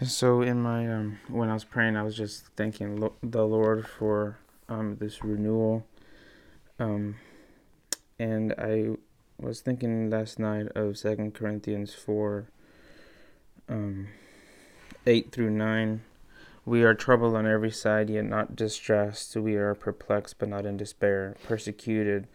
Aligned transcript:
Yeah, 0.00 0.08
so 0.08 0.42
in 0.42 0.60
my 0.60 0.92
um, 0.92 1.18
when 1.28 1.50
I 1.50 1.54
was 1.54 1.64
praying, 1.64 1.96
I 1.96 2.02
was 2.02 2.16
just 2.16 2.46
thanking 2.56 3.00
lo- 3.00 3.14
the 3.22 3.46
Lord 3.46 3.86
for 3.86 4.38
um, 4.68 4.96
this 4.98 5.22
renewal, 5.22 5.86
um, 6.80 7.16
and 8.18 8.52
I 8.58 8.96
was 9.38 9.60
thinking 9.60 10.10
last 10.10 10.38
night 10.38 10.66
of 10.74 10.98
Second 10.98 11.34
Corinthians 11.34 11.94
four, 11.94 12.48
um, 13.68 14.08
eight 15.06 15.30
through 15.30 15.50
nine. 15.50 16.02
We 16.66 16.82
are 16.82 16.94
troubled 16.94 17.36
on 17.36 17.46
every 17.46 17.70
side, 17.70 18.10
yet 18.10 18.24
not 18.24 18.56
distressed. 18.56 19.36
We 19.36 19.54
are 19.56 19.74
perplexed, 19.74 20.38
but 20.38 20.48
not 20.48 20.64
in 20.66 20.76
despair. 20.78 21.36
Persecuted, 21.44 22.26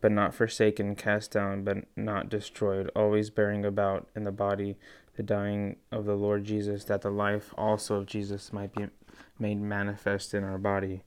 but 0.00 0.10
not 0.10 0.34
forsaken. 0.34 0.96
Cast 0.96 1.32
down, 1.32 1.62
but 1.64 1.84
not 1.94 2.28
destroyed. 2.30 2.90
Always 2.96 3.28
bearing 3.30 3.64
about 3.64 4.08
in 4.16 4.24
the 4.24 4.32
body 4.32 4.76
the 5.16 5.22
dying 5.22 5.76
of 5.92 6.04
the 6.04 6.14
Lord 6.14 6.44
Jesus, 6.44 6.84
that 6.84 7.02
the 7.02 7.10
life 7.10 7.54
also 7.56 7.96
of 7.96 8.06
Jesus 8.06 8.52
might 8.52 8.74
be 8.74 8.86
made 9.38 9.60
manifest 9.60 10.34
in 10.34 10.44
our 10.44 10.58
body. 10.58 11.02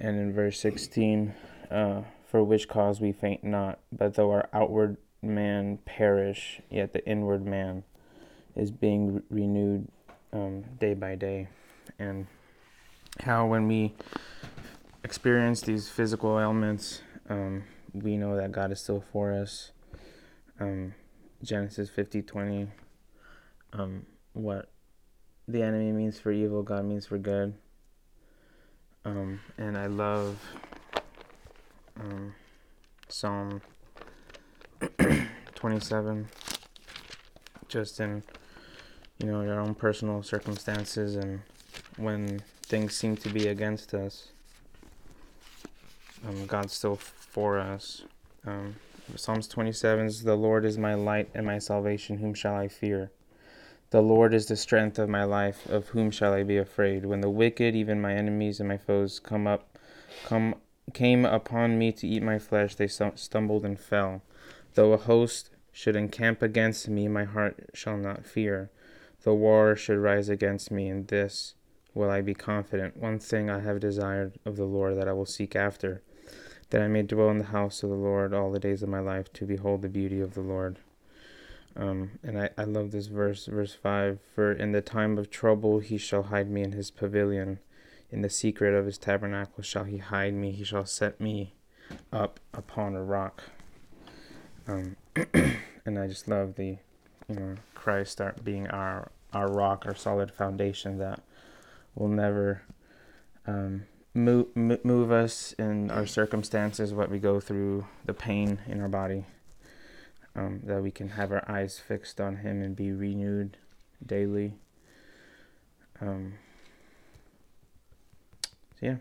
And 0.00 0.18
in 0.18 0.32
verse 0.32 0.60
16, 0.60 1.34
uh, 1.70 2.02
for 2.26 2.42
which 2.42 2.68
cause 2.68 3.00
we 3.00 3.12
faint 3.12 3.44
not, 3.44 3.80
but 3.92 4.14
though 4.14 4.30
our 4.30 4.48
outward 4.52 4.96
man 5.22 5.78
perish, 5.84 6.60
yet 6.70 6.92
the 6.92 7.06
inward 7.06 7.44
man 7.44 7.84
is 8.54 8.70
being 8.70 9.16
re- 9.16 9.22
renewed 9.30 9.88
um, 10.32 10.64
day 10.78 10.94
by 10.94 11.14
day. 11.14 11.48
And 11.98 12.26
how 13.20 13.46
when 13.46 13.66
we 13.66 13.94
experience 15.02 15.62
these 15.62 15.88
physical 15.88 16.38
ailments, 16.38 17.02
um, 17.28 17.64
we 17.92 18.16
know 18.16 18.36
that 18.36 18.52
God 18.52 18.72
is 18.72 18.80
still 18.80 19.02
for 19.12 19.32
us. 19.32 19.72
Um, 20.60 20.94
Genesis 21.42 21.88
50 21.88 22.22
20 22.22 22.68
um, 23.72 24.06
what 24.32 24.68
the 25.46 25.62
enemy 25.62 25.92
means 25.92 26.18
for 26.18 26.30
evil, 26.30 26.62
God 26.62 26.84
means 26.84 27.06
for 27.06 27.18
good. 27.18 27.54
Um, 29.04 29.40
and 29.56 29.76
I 29.76 29.86
love 29.86 30.38
um, 31.98 32.34
Psalm 33.08 33.62
27, 35.54 36.28
just 37.68 38.00
in 38.00 38.22
you 39.18 39.26
know 39.30 39.42
your 39.42 39.58
own 39.58 39.74
personal 39.74 40.22
circumstances 40.22 41.16
and 41.16 41.40
when 41.96 42.40
things 42.62 42.94
seem 42.94 43.16
to 43.16 43.28
be 43.28 43.48
against 43.48 43.94
us, 43.94 44.28
um, 46.26 46.46
God's 46.46 46.72
still 46.72 46.96
for 46.96 47.58
us. 47.58 48.02
Um, 48.46 48.76
Psalms 49.16 49.48
27 49.48 50.06
is 50.06 50.22
the 50.22 50.36
Lord 50.36 50.64
is 50.64 50.78
my 50.78 50.94
light 50.94 51.30
and 51.34 51.46
my 51.46 51.58
salvation, 51.58 52.18
whom 52.18 52.34
shall 52.34 52.54
I 52.54 52.68
fear? 52.68 53.10
The 53.90 54.02
Lord 54.02 54.34
is 54.34 54.44
the 54.44 54.56
strength 54.56 54.98
of 54.98 55.08
my 55.08 55.24
life, 55.24 55.66
of 55.66 55.88
whom 55.88 56.10
shall 56.10 56.34
I 56.34 56.42
be 56.42 56.58
afraid? 56.58 57.06
When 57.06 57.22
the 57.22 57.30
wicked, 57.30 57.74
even 57.74 58.02
my 58.02 58.12
enemies 58.12 58.60
and 58.60 58.68
my 58.68 58.76
foes, 58.76 59.18
come 59.18 59.46
up, 59.46 59.78
come 60.24 60.56
came 60.92 61.24
upon 61.24 61.78
me 61.78 61.92
to 61.92 62.06
eat 62.06 62.22
my 62.22 62.38
flesh, 62.38 62.74
they 62.74 62.86
stumbled 62.86 63.64
and 63.64 63.80
fell. 63.80 64.22
Though 64.74 64.92
a 64.92 64.98
host 64.98 65.48
should 65.72 65.96
encamp 65.96 66.42
against 66.42 66.86
me, 66.86 67.08
my 67.08 67.24
heart 67.24 67.70
shall 67.72 67.96
not 67.96 68.26
fear. 68.26 68.70
The 69.22 69.32
war 69.32 69.74
should 69.74 69.98
rise 69.98 70.28
against 70.28 70.70
me, 70.70 70.88
in 70.88 71.06
this 71.06 71.54
will 71.94 72.10
I 72.10 72.20
be 72.20 72.34
confident. 72.34 72.98
One 72.98 73.18
thing 73.18 73.48
I 73.48 73.60
have 73.60 73.80
desired 73.80 74.38
of 74.44 74.56
the 74.56 74.66
Lord 74.66 74.98
that 74.98 75.08
I 75.08 75.14
will 75.14 75.24
seek 75.24 75.56
after, 75.56 76.02
that 76.68 76.82
I 76.82 76.88
may 76.88 77.04
dwell 77.04 77.30
in 77.30 77.38
the 77.38 77.44
house 77.44 77.82
of 77.82 77.88
the 77.88 77.96
Lord 77.96 78.34
all 78.34 78.52
the 78.52 78.60
days 78.60 78.82
of 78.82 78.90
my 78.90 79.00
life, 79.00 79.32
to 79.32 79.46
behold 79.46 79.80
the 79.80 79.88
beauty 79.88 80.20
of 80.20 80.34
the 80.34 80.42
Lord 80.42 80.78
um, 81.78 82.18
and 82.24 82.38
I, 82.40 82.50
I 82.58 82.64
love 82.64 82.90
this 82.90 83.06
verse, 83.06 83.46
verse 83.46 83.72
5 83.72 84.18
For 84.34 84.52
in 84.52 84.72
the 84.72 84.80
time 84.80 85.16
of 85.16 85.30
trouble 85.30 85.78
he 85.78 85.96
shall 85.96 86.24
hide 86.24 86.50
me 86.50 86.62
in 86.62 86.72
his 86.72 86.90
pavilion. 86.90 87.60
In 88.10 88.22
the 88.22 88.30
secret 88.30 88.74
of 88.74 88.86
his 88.86 88.98
tabernacle 88.98 89.62
shall 89.62 89.84
he 89.84 89.98
hide 89.98 90.34
me. 90.34 90.50
He 90.50 90.64
shall 90.64 90.84
set 90.84 91.20
me 91.20 91.54
up 92.12 92.40
upon 92.52 92.96
a 92.96 93.02
rock. 93.02 93.44
Um, 94.66 94.96
and 95.86 95.98
I 95.98 96.08
just 96.08 96.26
love 96.26 96.56
the, 96.56 96.78
you 97.28 97.36
know, 97.36 97.54
Christ 97.74 98.20
being 98.42 98.66
our, 98.68 99.12
our 99.32 99.48
rock, 99.48 99.84
our 99.86 99.94
solid 99.94 100.32
foundation 100.32 100.98
that 100.98 101.22
will 101.94 102.08
never 102.08 102.62
um, 103.46 103.84
move, 104.14 104.46
move 104.56 105.12
us 105.12 105.52
in 105.58 105.92
our 105.92 106.06
circumstances, 106.06 106.92
what 106.92 107.10
we 107.10 107.20
go 107.20 107.38
through, 107.38 107.86
the 108.04 108.14
pain 108.14 108.58
in 108.66 108.80
our 108.80 108.88
body 108.88 109.26
um, 110.38 110.60
that 110.64 110.82
we 110.82 110.90
can 110.90 111.10
have 111.10 111.32
our 111.32 111.44
eyes 111.50 111.78
fixed 111.78 112.20
on 112.20 112.36
Him 112.36 112.62
and 112.62 112.76
be 112.76 112.92
renewed 112.92 113.56
daily. 114.04 114.54
Um, 116.00 116.34
so 118.78 118.86
yeah, 118.86 118.96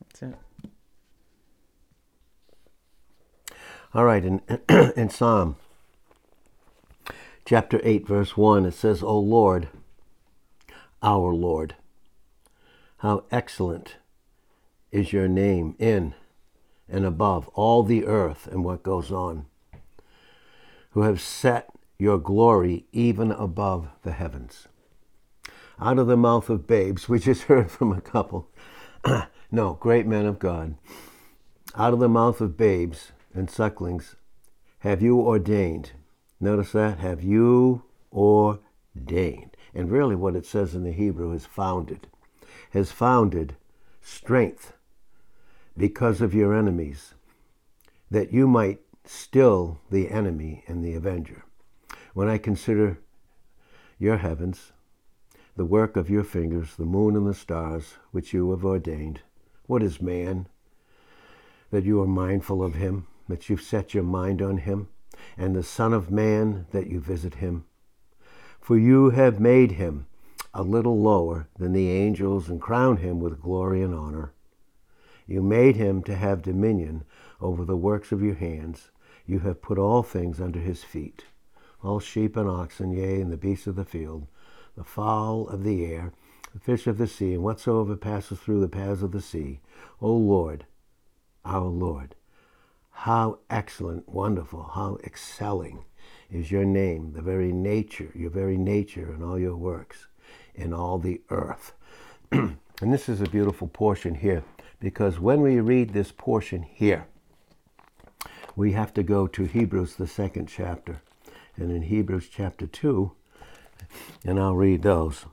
that's 0.00 0.22
it. 0.22 0.34
All 3.94 4.04
right, 4.04 4.24
in, 4.24 4.40
in 4.96 5.08
Psalm 5.08 5.56
chapter 7.44 7.80
8, 7.82 8.06
verse 8.06 8.36
1, 8.36 8.66
it 8.66 8.74
says, 8.74 9.02
O 9.02 9.18
Lord, 9.18 9.68
our 11.02 11.34
Lord, 11.34 11.74
how 12.98 13.24
excellent 13.30 13.96
is 14.92 15.12
your 15.12 15.26
name 15.26 15.74
in 15.78 16.14
and 16.88 17.04
above 17.04 17.48
all 17.48 17.82
the 17.82 18.04
earth 18.04 18.46
and 18.46 18.64
what 18.64 18.82
goes 18.82 19.10
on 19.10 19.46
who 20.98 21.04
have 21.04 21.20
set 21.20 21.70
your 21.96 22.18
glory 22.18 22.84
even 22.90 23.30
above 23.30 23.88
the 24.02 24.10
heavens. 24.10 24.66
Out 25.78 25.96
of 25.96 26.08
the 26.08 26.16
mouth 26.16 26.50
of 26.50 26.66
babes, 26.66 27.08
we 27.08 27.20
just 27.20 27.42
heard 27.44 27.70
from 27.70 27.92
a 27.92 28.00
couple. 28.00 28.48
no, 29.52 29.74
great 29.74 30.08
men 30.08 30.26
of 30.26 30.40
God. 30.40 30.74
Out 31.76 31.92
of 31.92 32.00
the 32.00 32.08
mouth 32.08 32.40
of 32.40 32.56
babes 32.56 33.12
and 33.32 33.48
sucklings 33.48 34.16
have 34.80 35.00
you 35.00 35.20
ordained. 35.20 35.92
Notice 36.40 36.72
that? 36.72 36.98
Have 36.98 37.22
you 37.22 37.84
ordained. 38.12 39.56
And 39.72 39.92
really, 39.92 40.16
what 40.16 40.34
it 40.34 40.46
says 40.46 40.74
in 40.74 40.82
the 40.82 40.90
Hebrew 40.90 41.30
is 41.30 41.46
founded. 41.46 42.08
Has 42.72 42.90
founded 42.90 43.54
strength 44.02 44.72
because 45.76 46.20
of 46.20 46.34
your 46.34 46.52
enemies, 46.52 47.14
that 48.10 48.32
you 48.32 48.48
might 48.48 48.80
still 49.08 49.80
the 49.90 50.10
enemy 50.10 50.62
and 50.66 50.84
the 50.84 50.94
avenger. 50.94 51.44
When 52.12 52.28
I 52.28 52.38
consider 52.38 52.98
your 53.98 54.18
heavens, 54.18 54.72
the 55.56 55.64
work 55.64 55.96
of 55.96 56.10
your 56.10 56.24
fingers, 56.24 56.76
the 56.76 56.84
moon 56.84 57.16
and 57.16 57.26
the 57.26 57.34
stars, 57.34 57.94
which 58.10 58.32
you 58.32 58.50
have 58.50 58.64
ordained, 58.64 59.20
what 59.66 59.82
is 59.82 60.00
man? 60.00 60.46
That 61.70 61.84
you 61.84 62.00
are 62.02 62.06
mindful 62.06 62.62
of 62.62 62.74
him, 62.74 63.06
that 63.28 63.48
you've 63.48 63.62
set 63.62 63.94
your 63.94 64.04
mind 64.04 64.42
on 64.42 64.58
him, 64.58 64.88
and 65.36 65.54
the 65.54 65.62
Son 65.62 65.92
of 65.92 66.10
Man, 66.10 66.66
that 66.70 66.86
you 66.86 67.00
visit 67.00 67.36
him. 67.36 67.64
For 68.60 68.78
you 68.78 69.10
have 69.10 69.40
made 69.40 69.72
him 69.72 70.06
a 70.52 70.62
little 70.62 71.00
lower 71.00 71.48
than 71.58 71.72
the 71.72 71.90
angels 71.90 72.48
and 72.48 72.60
crowned 72.60 72.98
him 72.98 73.20
with 73.20 73.40
glory 73.40 73.82
and 73.82 73.94
honor. 73.94 74.32
You 75.26 75.42
made 75.42 75.76
him 75.76 76.02
to 76.04 76.14
have 76.14 76.42
dominion 76.42 77.04
over 77.40 77.64
the 77.64 77.76
works 77.76 78.12
of 78.12 78.22
your 78.22 78.34
hands 78.34 78.90
you 79.28 79.38
have 79.40 79.62
put 79.62 79.78
all 79.78 80.02
things 80.02 80.40
under 80.40 80.58
his 80.58 80.82
feet 80.82 81.24
all 81.82 82.00
sheep 82.00 82.36
and 82.36 82.48
oxen, 82.48 82.90
yea, 82.90 83.20
and 83.20 83.32
the 83.32 83.36
beasts 83.36 83.66
of 83.66 83.76
the 83.76 83.84
field, 83.84 84.26
the 84.76 84.84
fowl 84.84 85.48
of 85.48 85.64
the 85.64 85.84
air, 85.84 86.12
the 86.52 86.60
fish 86.60 86.86
of 86.86 86.98
the 86.98 87.06
sea, 87.06 87.34
and 87.34 87.42
whatsoever 87.42 87.96
passes 87.96 88.38
through 88.38 88.60
the 88.60 88.68
paths 88.68 89.02
of 89.02 89.12
the 89.12 89.20
sea. 89.20 89.60
O 90.00 90.12
Lord, 90.12 90.66
our 91.44 91.66
Lord, 91.66 92.14
how 92.90 93.38
excellent, 93.48 94.08
wonderful, 94.08 94.70
how 94.74 94.98
excelling 95.04 95.84
is 96.30 96.50
your 96.50 96.64
name, 96.64 97.12
the 97.12 97.22
very 97.22 97.52
nature, 97.52 98.10
your 98.14 98.30
very 98.30 98.56
nature, 98.56 99.12
and 99.12 99.22
all 99.22 99.38
your 99.38 99.56
works 99.56 100.08
in 100.54 100.72
all 100.72 100.98
the 100.98 101.20
earth. 101.30 101.74
and 102.32 102.58
this 102.80 103.08
is 103.08 103.20
a 103.20 103.26
beautiful 103.26 103.68
portion 103.68 104.16
here, 104.16 104.42
because 104.80 105.20
when 105.20 105.42
we 105.42 105.60
read 105.60 105.92
this 105.92 106.12
portion 106.12 106.62
here, 106.62 107.06
we 108.58 108.72
have 108.72 108.92
to 108.92 109.04
go 109.04 109.28
to 109.28 109.44
Hebrews, 109.44 109.94
the 109.94 110.08
second 110.08 110.46
chapter. 110.46 111.00
And 111.56 111.70
in 111.70 111.82
Hebrews 111.82 112.28
chapter 112.28 112.66
2, 112.66 113.12
and 114.24 114.40
I'll 114.40 114.56
read 114.56 114.82
those. 114.82 115.26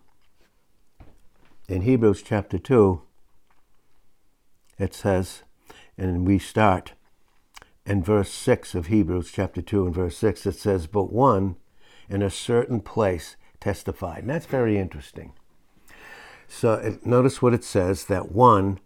In 1.67 1.81
Hebrews 1.81 2.21
chapter 2.21 2.59
2, 2.59 3.01
it 4.77 4.93
says, 4.93 5.41
and 5.97 6.27
we 6.27 6.37
start 6.37 6.93
in 7.83 8.03
verse 8.03 8.29
6 8.29 8.75
of 8.75 8.87
Hebrews 8.87 9.31
chapter 9.33 9.63
2 9.63 9.87
and 9.87 9.95
verse 9.95 10.17
6, 10.19 10.45
it 10.45 10.55
says, 10.55 10.85
But 10.85 11.11
one 11.11 11.55
in 12.07 12.21
a 12.21 12.29
certain 12.29 12.79
place 12.79 13.37
testified. 13.59 14.19
And 14.19 14.29
that's 14.29 14.45
very 14.45 14.77
interesting. 14.77 15.33
So 16.47 16.99
notice 17.03 17.41
what 17.41 17.55
it 17.55 17.63
says 17.63 18.05
that 18.05 18.31
one, 18.31 18.79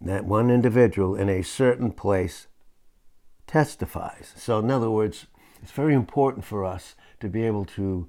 that 0.00 0.24
one 0.24 0.48
individual 0.48 1.16
in 1.16 1.28
a 1.28 1.42
certain 1.42 1.90
place 1.90 2.46
testifies. 3.46 4.32
So, 4.36 4.58
in 4.58 4.70
other 4.70 4.90
words, 4.90 5.26
it's 5.62 5.72
very 5.72 5.94
important 5.94 6.44
for 6.44 6.64
us 6.64 6.94
to 7.20 7.28
be 7.28 7.42
able 7.44 7.64
to 7.64 8.08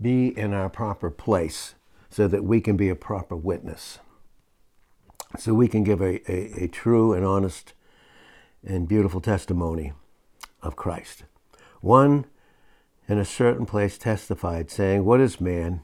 be 0.00 0.36
in 0.36 0.52
our 0.52 0.68
proper 0.68 1.10
place 1.10 1.74
so 2.10 2.28
that 2.28 2.44
we 2.44 2.60
can 2.60 2.76
be 2.76 2.88
a 2.88 2.94
proper 2.94 3.36
witness. 3.36 3.98
So 5.38 5.54
we 5.54 5.68
can 5.68 5.82
give 5.82 6.00
a, 6.00 6.20
a, 6.30 6.64
a 6.64 6.68
true 6.68 7.14
and 7.14 7.24
honest 7.24 7.72
and 8.64 8.86
beautiful 8.86 9.20
testimony 9.20 9.92
of 10.62 10.76
Christ. 10.76 11.24
One 11.80 12.26
in 13.08 13.18
a 13.18 13.24
certain 13.24 13.66
place 13.66 13.98
testified, 13.98 14.70
saying, 14.70 15.04
What 15.04 15.20
is 15.20 15.40
man 15.40 15.82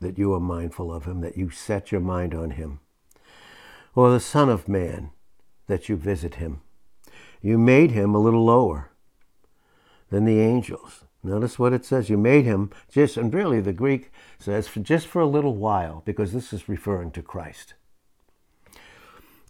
that 0.00 0.18
you 0.18 0.32
are 0.34 0.40
mindful 0.40 0.92
of 0.92 1.04
him, 1.04 1.20
that 1.20 1.36
you 1.36 1.50
set 1.50 1.92
your 1.92 2.00
mind 2.00 2.34
on 2.34 2.52
him? 2.52 2.80
Or 3.94 4.10
the 4.10 4.20
Son 4.20 4.48
of 4.48 4.68
Man 4.68 5.10
that 5.66 5.88
you 5.88 5.96
visit 5.96 6.36
him? 6.36 6.62
You 7.42 7.58
made 7.58 7.92
him 7.92 8.14
a 8.14 8.20
little 8.20 8.44
lower 8.44 8.90
than 10.10 10.24
the 10.24 10.40
angels. 10.40 11.04
Notice 11.22 11.58
what 11.58 11.72
it 11.72 11.84
says. 11.84 12.08
You 12.08 12.16
made 12.16 12.44
him 12.44 12.70
just, 12.90 13.16
and 13.16 13.32
really 13.32 13.60
the 13.60 13.72
Greek 13.72 14.10
says, 14.38 14.68
for 14.68 14.80
just 14.80 15.06
for 15.06 15.20
a 15.20 15.26
little 15.26 15.54
while, 15.54 16.02
because 16.04 16.32
this 16.32 16.52
is 16.52 16.68
referring 16.68 17.10
to 17.12 17.22
Christ. 17.22 17.74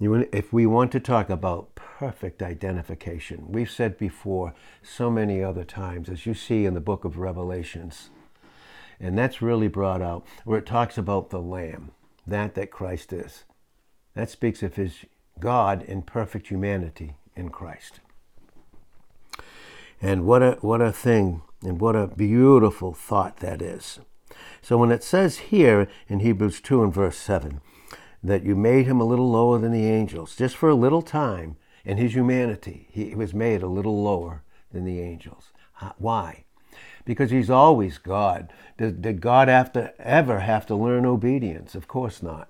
If 0.01 0.53
we 0.53 0.67
want 0.67 0.93
to 0.93 1.01
talk 1.01 1.29
about 1.29 1.75
perfect 1.75 2.43
identification, 2.43 3.53
we've 3.53 3.71
said 3.71 3.99
before 3.99 4.55
so 4.83 5.11
many 5.11 5.43
other 5.43 5.65
times, 5.65 6.09
as 6.09 6.25
you 6.27 6.33
see 6.33 6.65
in 6.65 6.75
the 6.75 6.81
book 6.81 7.05
of 7.05 7.19
Revelations, 7.19 8.11
and 8.99 9.17
that's 9.17 9.43
really 9.43 9.69
brought 9.69 10.01
out 10.03 10.27
where 10.45 10.59
it 10.59 10.67
talks 10.67 10.97
about 10.97 11.31
the 11.31 11.41
Lamb, 11.41 11.91
that 12.27 12.55
that 12.55 12.71
Christ 12.71 13.13
is. 13.13 13.45
That 14.15 14.31
speaks 14.31 14.63
of 14.63 14.77
his 14.77 15.05
God 15.39 15.83
in 15.83 16.03
perfect 16.03 16.49
humanity 16.49 17.15
in 17.41 17.49
Christ. 17.49 17.99
And 20.01 20.25
what 20.25 20.43
a 20.43 20.53
what 20.61 20.81
a 20.81 20.93
thing 20.93 21.43
and 21.63 21.81
what 21.81 21.97
a 21.97 22.07
beautiful 22.07 22.93
thought 22.93 23.39
that 23.39 23.61
is. 23.61 23.99
So 24.63 24.79
when 24.79 24.93
it 24.93 25.03
says 25.03 25.39
here 25.39 25.89
in 26.09 26.21
Hebrews 26.21 26.61
2 26.61 26.85
and 26.85 26.95
verse 26.95 27.17
7, 27.19 27.61
that 28.23 28.45
you 28.45 28.55
made 28.55 28.87
him 28.87 29.01
a 29.01 29.05
little 29.05 29.31
lower 29.31 29.59
than 29.59 29.73
the 29.73 29.87
angels, 29.87 30.37
just 30.37 30.57
for 30.57 30.69
a 30.69 30.75
little 30.75 31.03
time 31.03 31.57
in 31.85 31.97
his 31.97 32.15
humanity. 32.15 32.89
He 32.91 33.15
was 33.15 33.35
made 33.35 33.63
a 33.63 33.69
little 33.69 34.03
lower 34.03 34.43
than 34.71 34.85
the 34.85 35.01
angels. 35.01 35.53
Why? 35.99 36.45
Because 37.05 37.31
he's 37.31 37.51
always 37.51 37.99
God. 37.99 38.53
Did, 38.77 39.01
did 39.01 39.21
God 39.21 39.49
have 39.49 39.73
to 39.73 39.99
ever 39.99 40.41
have 40.41 40.67
to 40.67 40.75
learn 40.75 41.07
obedience? 41.07 41.75
Of 41.75 41.89
course 41.89 42.23
not. 42.23 42.49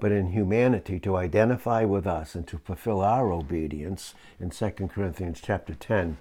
But 0.00 0.12
in 0.12 0.28
humanity, 0.28 1.00
to 1.00 1.16
identify 1.16 1.84
with 1.84 2.06
us 2.06 2.34
and 2.34 2.46
to 2.48 2.58
fulfill 2.58 3.00
our 3.00 3.32
obedience, 3.32 4.14
in 4.38 4.50
2 4.50 4.70
Corinthians 4.70 5.40
chapter 5.42 5.74
10 5.74 6.18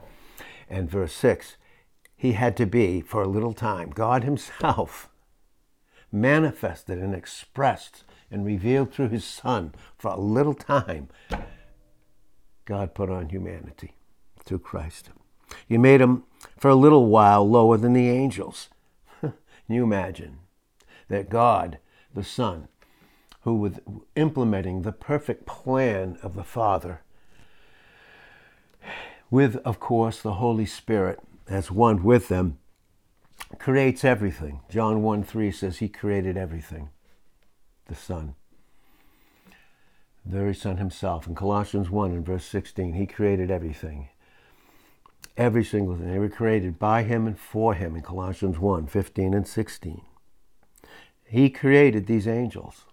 and 0.70 0.90
verse 0.90 1.14
6, 1.14 1.58
he 2.16 2.32
had 2.32 2.58
to 2.58 2.66
be, 2.66 3.02
for 3.02 3.22
a 3.22 3.28
little 3.28 3.54
time, 3.54 3.92
God 3.92 4.24
himself 4.24 5.10
manifested 6.12 6.98
and 6.98 7.14
expressed 7.14 8.04
and 8.32 8.46
revealed 8.46 8.92
through 8.92 9.10
his 9.10 9.26
Son 9.26 9.74
for 9.98 10.10
a 10.10 10.20
little 10.20 10.54
time, 10.54 11.10
God 12.66 12.94
put 12.94 13.10
on 13.10 13.30
humanity 13.30 13.94
through 14.44 14.60
Christ. 14.60 15.12
You 15.68 15.80
made 15.80 16.02
him 16.02 16.24
for 16.58 16.70
a 16.70 16.76
little 16.76 17.08
while 17.08 17.48
lower 17.48 17.78
than 17.78 17.94
the 17.94 18.10
angels. 18.10 18.70
You 19.70 19.84
imagine 19.84 20.40
that 21.10 21.30
God, 21.30 21.80
the 22.14 22.24
Son, 22.24 22.70
who 23.48 23.56
was 23.56 23.80
implementing 24.18 24.82
the 24.82 24.92
perfect 24.92 25.46
plan 25.46 26.18
of 26.22 26.36
the 26.36 26.44
Father, 26.44 27.02
with, 29.32 29.56
of 29.64 29.80
course, 29.80 30.22
the 30.22 30.34
Holy 30.34 30.66
Spirit 30.66 31.18
as 31.48 31.72
one 31.72 32.04
with 32.04 32.28
them, 32.28 32.58
creates 33.58 34.04
everything. 34.04 34.60
John 34.70 35.02
1 35.02 35.24
3 35.24 35.50
says 35.50 35.78
he 35.78 35.88
created 35.88 36.36
everything 36.36 36.90
the 37.86 37.96
Son. 37.96 38.36
The 40.26 40.38
very 40.38 40.54
Son 40.54 40.76
himself. 40.76 41.26
In 41.26 41.34
Colossians 41.34 41.90
1 41.90 42.12
and 42.12 42.26
verse 42.26 42.44
16, 42.44 42.96
he 42.96 43.06
created 43.06 43.50
everything. 43.50 44.10
Every 45.38 45.64
single 45.64 45.96
thing. 45.96 46.12
They 46.12 46.20
were 46.20 46.28
created 46.28 46.78
by 46.78 47.04
him 47.04 47.26
and 47.26 47.40
for 47.40 47.76
him 47.76 47.96
in 47.96 48.02
Colossians 48.02 48.60
1 48.60 48.88
15 48.88 49.34
and 49.34 49.48
16. 49.48 50.02
He 51.24 51.50
created 51.50 52.08
these 52.08 52.28
angels. 52.28 52.84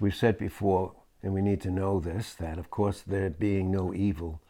We've 0.00 0.14
said 0.14 0.38
before, 0.38 0.92
and 1.22 1.32
we 1.32 1.40
need 1.40 1.60
to 1.62 1.70
know 1.70 2.00
this, 2.00 2.34
that 2.34 2.58
of 2.58 2.70
course 2.70 3.00
there 3.00 3.30
being 3.30 3.70
no 3.70 3.94
evil 3.94 4.40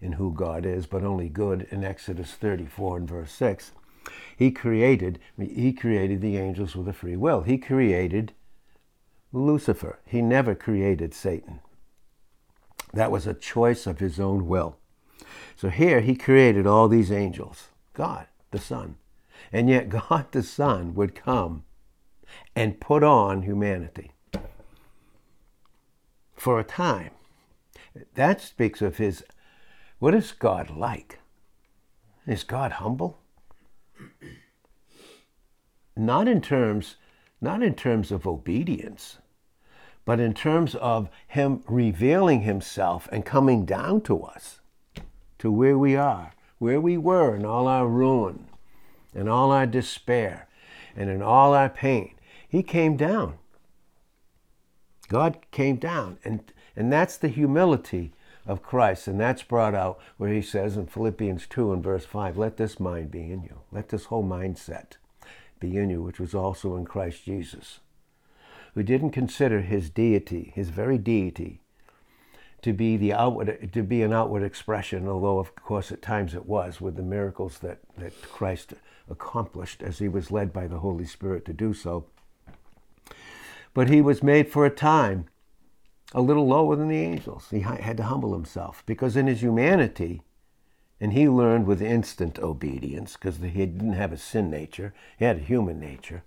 in 0.00 0.12
who 0.12 0.32
God 0.32 0.66
is, 0.66 0.86
but 0.86 1.02
only 1.02 1.28
good 1.28 1.66
in 1.70 1.84
Exodus 1.84 2.32
34 2.32 2.98
and 2.98 3.08
verse 3.08 3.32
6. 3.32 3.72
He 4.36 4.50
created, 4.50 5.18
he 5.38 5.72
created 5.72 6.20
the 6.20 6.36
angels 6.36 6.74
with 6.74 6.88
a 6.88 6.92
free 6.92 7.16
will. 7.16 7.42
He 7.42 7.58
created 7.58 8.32
Lucifer. 9.32 10.00
He 10.06 10.22
never 10.22 10.54
created 10.54 11.14
Satan. 11.14 11.60
That 12.92 13.10
was 13.10 13.26
a 13.26 13.34
choice 13.34 13.86
of 13.86 14.00
his 14.00 14.18
own 14.18 14.46
will. 14.46 14.76
So 15.56 15.68
here 15.68 16.00
he 16.00 16.16
created 16.16 16.66
all 16.66 16.88
these 16.88 17.12
angels, 17.12 17.68
God, 17.92 18.26
the 18.50 18.58
Son. 18.58 18.96
And 19.52 19.68
yet 19.68 19.88
God 19.90 20.32
the 20.32 20.42
Son 20.42 20.94
would 20.94 21.14
come 21.14 21.64
and 22.54 22.80
put 22.80 23.02
on 23.02 23.42
humanity 23.42 24.12
for 26.40 26.58
a 26.58 26.64
time. 26.64 27.10
That 28.14 28.40
speaks 28.40 28.80
of 28.80 28.96
his. 28.96 29.22
What 29.98 30.14
is 30.14 30.32
God 30.32 30.70
like? 30.70 31.18
Is 32.26 32.44
God 32.44 32.72
humble? 32.72 33.18
Not 35.96 36.28
in 36.28 36.40
terms 36.40 36.96
not 37.40 37.62
in 37.62 37.74
terms 37.74 38.12
of 38.12 38.26
obedience, 38.26 39.18
but 40.04 40.20
in 40.20 40.34
terms 40.34 40.74
of 40.74 41.08
Him 41.28 41.62
revealing 41.66 42.42
Himself 42.42 43.08
and 43.10 43.24
coming 43.24 43.64
down 43.64 44.02
to 44.02 44.22
us, 44.22 44.60
to 45.38 45.50
where 45.50 45.78
we 45.78 45.96
are, 45.96 46.34
where 46.58 46.80
we 46.80 46.98
were 46.98 47.34
in 47.34 47.46
all 47.46 47.66
our 47.66 47.88
ruin, 47.88 48.46
in 49.14 49.26
all 49.26 49.50
our 49.50 49.66
despair, 49.66 50.48
and 50.94 51.08
in 51.08 51.22
all 51.22 51.54
our 51.54 51.70
pain. 51.70 52.14
He 52.46 52.62
came 52.62 52.96
down. 52.96 53.39
God 55.10 55.38
came 55.50 55.76
down. 55.76 56.18
And, 56.24 56.40
and 56.74 56.90
that's 56.90 57.18
the 57.18 57.28
humility 57.28 58.12
of 58.46 58.62
Christ. 58.62 59.06
And 59.06 59.20
that's 59.20 59.42
brought 59.42 59.74
out 59.74 59.98
where 60.16 60.32
he 60.32 60.40
says 60.40 60.76
in 60.76 60.86
Philippians 60.86 61.46
2 61.48 61.72
and 61.72 61.82
verse 61.82 62.06
5 62.06 62.38
let 62.38 62.56
this 62.56 62.80
mind 62.80 63.10
be 63.10 63.30
in 63.30 63.42
you. 63.42 63.60
Let 63.70 63.90
this 63.90 64.06
whole 64.06 64.24
mindset 64.24 64.92
be 65.58 65.76
in 65.76 65.90
you, 65.90 66.00
which 66.00 66.20
was 66.20 66.34
also 66.34 66.76
in 66.76 66.86
Christ 66.86 67.24
Jesus, 67.24 67.80
who 68.74 68.82
didn't 68.82 69.10
consider 69.10 69.60
his 69.60 69.90
deity, 69.90 70.52
his 70.54 70.70
very 70.70 70.96
deity, 70.96 71.60
to 72.62 72.72
be 72.72 72.96
the 72.96 73.12
outward 73.12 73.70
to 73.72 73.82
be 73.82 74.02
an 74.02 74.12
outward 74.12 74.42
expression, 74.42 75.08
although 75.08 75.38
of 75.38 75.54
course 75.56 75.90
at 75.90 76.02
times 76.02 76.34
it 76.34 76.46
was 76.46 76.80
with 76.80 76.96
the 76.96 77.02
miracles 77.02 77.58
that, 77.60 77.78
that 77.96 78.12
Christ 78.22 78.74
accomplished 79.08 79.82
as 79.82 79.98
he 79.98 80.08
was 80.08 80.30
led 80.30 80.52
by 80.52 80.66
the 80.66 80.78
Holy 80.78 81.06
Spirit 81.06 81.44
to 81.46 81.52
do 81.52 81.74
so. 81.74 82.06
But 83.72 83.88
he 83.88 84.00
was 84.00 84.22
made 84.22 84.48
for 84.48 84.66
a 84.66 84.70
time 84.70 85.26
a 86.12 86.20
little 86.20 86.46
lower 86.46 86.76
than 86.76 86.88
the 86.88 86.98
angels. 86.98 87.48
He 87.50 87.60
had 87.60 87.96
to 87.98 88.04
humble 88.04 88.32
himself 88.32 88.82
because 88.86 89.16
in 89.16 89.26
his 89.26 89.42
humanity, 89.42 90.22
and 91.00 91.12
he 91.12 91.28
learned 91.28 91.66
with 91.66 91.80
instant 91.80 92.38
obedience 92.38 93.14
because 93.14 93.38
he 93.38 93.66
didn't 93.66 93.92
have 93.92 94.12
a 94.12 94.16
sin 94.16 94.50
nature, 94.50 94.92
he 95.18 95.24
had 95.24 95.36
a 95.36 95.40
human 95.40 95.78
nature. 95.78 96.24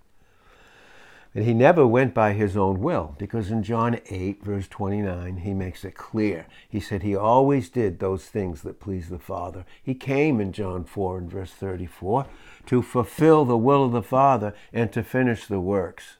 And 1.35 1.45
he 1.45 1.53
never 1.53 1.87
went 1.87 2.13
by 2.13 2.33
his 2.33 2.55
own 2.55 2.79
will 2.79 3.15
because 3.17 3.49
in 3.49 3.63
John 3.63 3.99
8, 4.09 4.43
verse 4.43 4.67
29, 4.67 5.37
he 5.37 5.53
makes 5.53 5.83
it 5.83 5.95
clear. 5.95 6.45
He 6.69 6.79
said 6.79 7.01
he 7.01 7.15
always 7.15 7.69
did 7.69 7.97
those 7.97 8.25
things 8.25 8.61
that 8.61 8.79
pleased 8.79 9.09
the 9.09 9.17
Father. 9.17 9.65
He 9.81 9.95
came 9.95 10.39
in 10.39 10.51
John 10.51 10.83
4 10.83 11.17
and 11.17 11.31
verse 11.31 11.51
34 11.51 12.27
to 12.67 12.81
fulfill 12.83 13.45
the 13.45 13.57
will 13.57 13.83
of 13.83 13.93
the 13.93 14.03
Father 14.03 14.53
and 14.71 14.91
to 14.93 15.03
finish 15.03 15.47
the 15.47 15.59
works. 15.59 16.17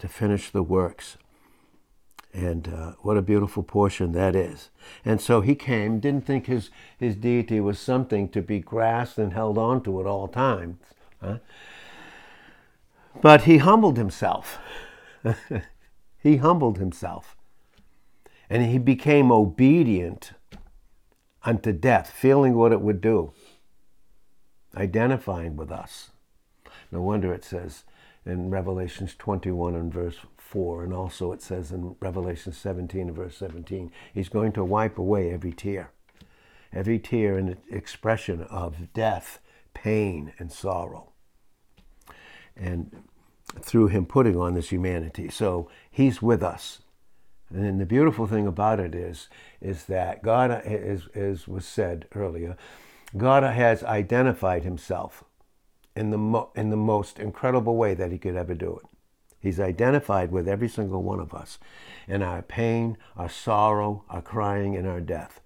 To 0.00 0.08
finish 0.08 0.50
the 0.50 0.62
works. 0.62 1.16
And 2.32 2.68
uh, 2.68 2.92
what 3.00 3.16
a 3.16 3.22
beautiful 3.22 3.62
portion 3.62 4.12
that 4.12 4.36
is. 4.36 4.68
And 5.04 5.20
so 5.20 5.40
he 5.40 5.54
came, 5.54 6.00
didn't 6.00 6.26
think 6.26 6.46
his, 6.46 6.68
his 6.98 7.16
deity 7.16 7.60
was 7.60 7.78
something 7.78 8.28
to 8.28 8.42
be 8.42 8.60
grasped 8.60 9.16
and 9.16 9.32
held 9.32 9.56
on 9.56 9.82
to 9.84 10.00
at 10.00 10.06
all 10.06 10.28
times. 10.28 10.76
Huh? 11.22 11.38
But 13.22 13.42
he 13.42 13.58
humbled 13.58 13.96
himself. 13.96 14.58
he 16.22 16.36
humbled 16.36 16.76
himself. 16.76 17.36
And 18.50 18.66
he 18.66 18.78
became 18.78 19.32
obedient 19.32 20.32
unto 21.42 21.72
death, 21.72 22.10
feeling 22.10 22.54
what 22.54 22.72
it 22.72 22.80
would 22.80 23.00
do, 23.00 23.32
identifying 24.76 25.56
with 25.56 25.70
us. 25.70 26.10
No 26.92 27.00
wonder 27.00 27.32
it 27.32 27.44
says 27.44 27.84
in 28.26 28.50
Revelations 28.50 29.14
21 29.16 29.74
and 29.74 29.92
verse 29.92 30.18
4, 30.36 30.84
and 30.84 30.92
also 30.92 31.32
it 31.32 31.40
says 31.40 31.72
in 31.72 31.96
Revelation 32.00 32.52
17 32.52 33.08
and 33.08 33.16
verse 33.16 33.36
17, 33.36 33.90
he's 34.12 34.28
going 34.28 34.52
to 34.52 34.64
wipe 34.64 34.98
away 34.98 35.32
every 35.32 35.52
tear. 35.52 35.92
Every 36.72 36.98
tear 36.98 37.38
an 37.38 37.56
expression 37.70 38.42
of 38.42 38.92
death, 38.92 39.38
pain, 39.74 40.32
and 40.38 40.52
sorrow. 40.52 41.12
and 42.56 43.04
through 43.62 43.88
him 43.88 44.06
putting 44.06 44.36
on 44.36 44.54
this 44.54 44.70
humanity. 44.70 45.28
So 45.28 45.70
he's 45.90 46.20
with 46.20 46.42
us. 46.42 46.80
And 47.48 47.80
the 47.80 47.86
beautiful 47.86 48.26
thing 48.26 48.46
about 48.46 48.80
it 48.80 48.94
is, 48.94 49.28
is 49.60 49.84
that 49.84 50.22
God, 50.22 50.50
as, 50.50 51.06
as 51.14 51.46
was 51.46 51.64
said 51.64 52.06
earlier, 52.14 52.56
God 53.16 53.44
has 53.44 53.84
identified 53.84 54.64
himself 54.64 55.22
in 55.96 56.10
the, 56.10 56.18
mo- 56.18 56.50
in 56.54 56.70
the 56.70 56.76
most 56.76 57.18
incredible 57.18 57.76
way 57.76 57.94
that 57.94 58.12
he 58.12 58.18
could 58.18 58.36
ever 58.36 58.54
do 58.54 58.76
it. 58.76 58.88
He's 59.40 59.60
identified 59.60 60.32
with 60.32 60.48
every 60.48 60.68
single 60.68 61.02
one 61.02 61.20
of 61.20 61.32
us 61.32 61.58
in 62.08 62.22
our 62.22 62.42
pain, 62.42 62.96
our 63.16 63.28
sorrow, 63.28 64.04
our 64.08 64.22
crying, 64.22 64.76
and 64.76 64.86
our 64.86 65.00
death. 65.00 65.40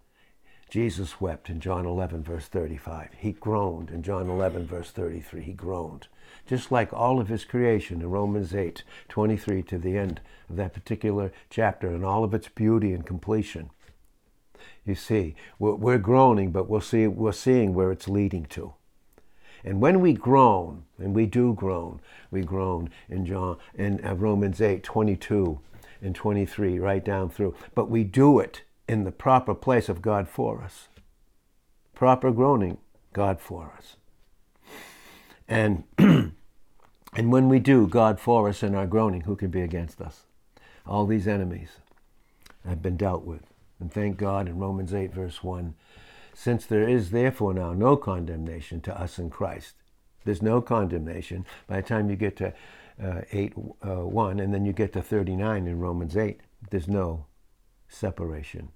Jesus 0.71 1.21
wept 1.21 1.51
in 1.51 1.61
John 1.61 1.85
11, 1.85 2.23
verse 2.23 2.47
35. 2.47 3.11
He 3.19 3.33
groaned 3.33 3.91
in 3.91 4.03
John 4.03 4.31
11, 4.31 4.67
verse 4.67 4.91
33. 4.91 5.43
He 5.43 5.53
groaned. 5.53 6.07
Just 6.47 6.71
like 6.71 6.93
all 6.93 7.21
of 7.21 7.29
his 7.29 7.45
creation 7.45 8.01
in 8.01 8.11
Romans 8.11 8.55
8, 8.55 8.85
23 9.09 9.63
to 9.65 9.79
the 9.79 9.99
end 9.99 10.21
of 10.49 10.57
that 10.57 10.73
particular 10.73 11.33
chapter 11.51 11.89
and 11.89 12.05
all 12.05 12.23
of 12.23 12.33
its 12.33 12.49
beauty 12.49 12.93
and 12.93 13.05
completion. 13.05 13.71
You 14.85 14.95
see, 14.95 15.35
we're, 15.59 15.75
we're 15.75 15.99
groaning, 15.99 16.53
but 16.53 16.69
we'll 16.69 16.81
see, 16.81 17.07
we're 17.07 17.33
seeing 17.33 17.75
where 17.75 17.91
it's 17.91 18.09
leading 18.09 18.47
to. 18.47 18.75
And 19.65 19.81
when 19.81 20.01
we 20.01 20.13
groan, 20.13 20.85
and 20.99 21.15
we 21.15 21.27
do 21.27 21.55
groan, 21.55 22.01
we 22.31 22.43
groan 22.43 22.91
in 23.09 23.27
John 23.27 23.59
in 23.75 24.05
uh, 24.05 24.15
Romans 24.15 24.61
8, 24.61 24.83
22 24.83 25.61
and 26.03 26.15
23, 26.15 26.79
right 26.79 27.05
down 27.05 27.29
through. 27.29 27.55
But 27.75 27.91
we 27.91 28.05
do 28.05 28.39
it 28.39 28.63
in 28.89 29.05
the 29.05 29.13
proper 29.13 29.55
place 29.55 29.89
of 29.89 30.03
God 30.03 30.29
for 30.29 30.63
us. 30.63 30.89
Proper 31.95 32.31
groaning, 32.31 32.79
God 33.13 33.41
for 33.41 33.73
us. 33.77 33.97
And 35.47 35.85
and 35.99 36.33
when 37.13 37.49
we 37.49 37.59
do 37.59 37.87
God 37.87 38.19
for 38.19 38.49
us 38.49 38.63
in 38.63 38.75
our 38.75 38.87
groaning, 38.87 39.23
who 39.23 39.37
can 39.37 39.51
be 39.51 39.61
against 39.61 40.01
us? 40.01 40.25
All 40.87 41.07
these 41.07 41.29
enemies 41.29 41.71
have 42.67 42.83
been 42.83 42.97
dealt 42.97 43.25
with. 43.25 43.43
And 43.79 43.93
thank 43.93 44.17
God 44.17 44.49
in 44.49 44.59
Romans 44.59 44.95
8, 44.95 45.13
verse 45.13 45.43
1 45.43 45.75
since 46.41 46.65
there 46.65 46.89
is 46.89 47.11
therefore 47.11 47.53
now 47.53 47.75
no 47.75 47.99
condemnation 47.99 48.81
to 48.81 48.99
us 48.99 49.19
in 49.19 49.29
Christ. 49.29 49.75
There's 50.25 50.41
no 50.41 50.63
condemnation. 50.63 51.45
By 51.67 51.83
the 51.83 51.87
time 51.87 52.09
you 52.09 52.17
get 52.17 52.37
to 52.39 52.55
uh, 53.03 53.21
8 53.31 53.53
uh, 53.87 54.07
1 54.07 54.41
and 54.41 54.55
then 54.55 54.65
you 54.65 54.73
get 54.73 54.95
to 54.95 55.03
39 55.03 55.67
in 55.67 55.79
Romans 55.79 56.17
8, 56.17 56.41
there's 56.71 56.89
no 56.89 57.27
separation. 57.89 58.71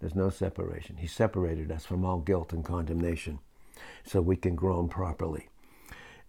There's 0.00 0.14
no 0.14 0.30
separation. 0.30 0.96
He 0.96 1.06
separated 1.06 1.70
us 1.70 1.84
from 1.84 2.06
all 2.06 2.20
guilt 2.20 2.54
and 2.54 2.64
condemnation 2.64 3.40
so 4.02 4.22
we 4.22 4.36
can 4.36 4.54
groan 4.54 4.88
properly. 4.88 5.50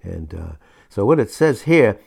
And 0.02 0.36
uh, 0.36 0.52
so 0.90 1.06
what 1.06 1.22
it 1.22 1.32
says 1.32 1.62
here 1.62 2.00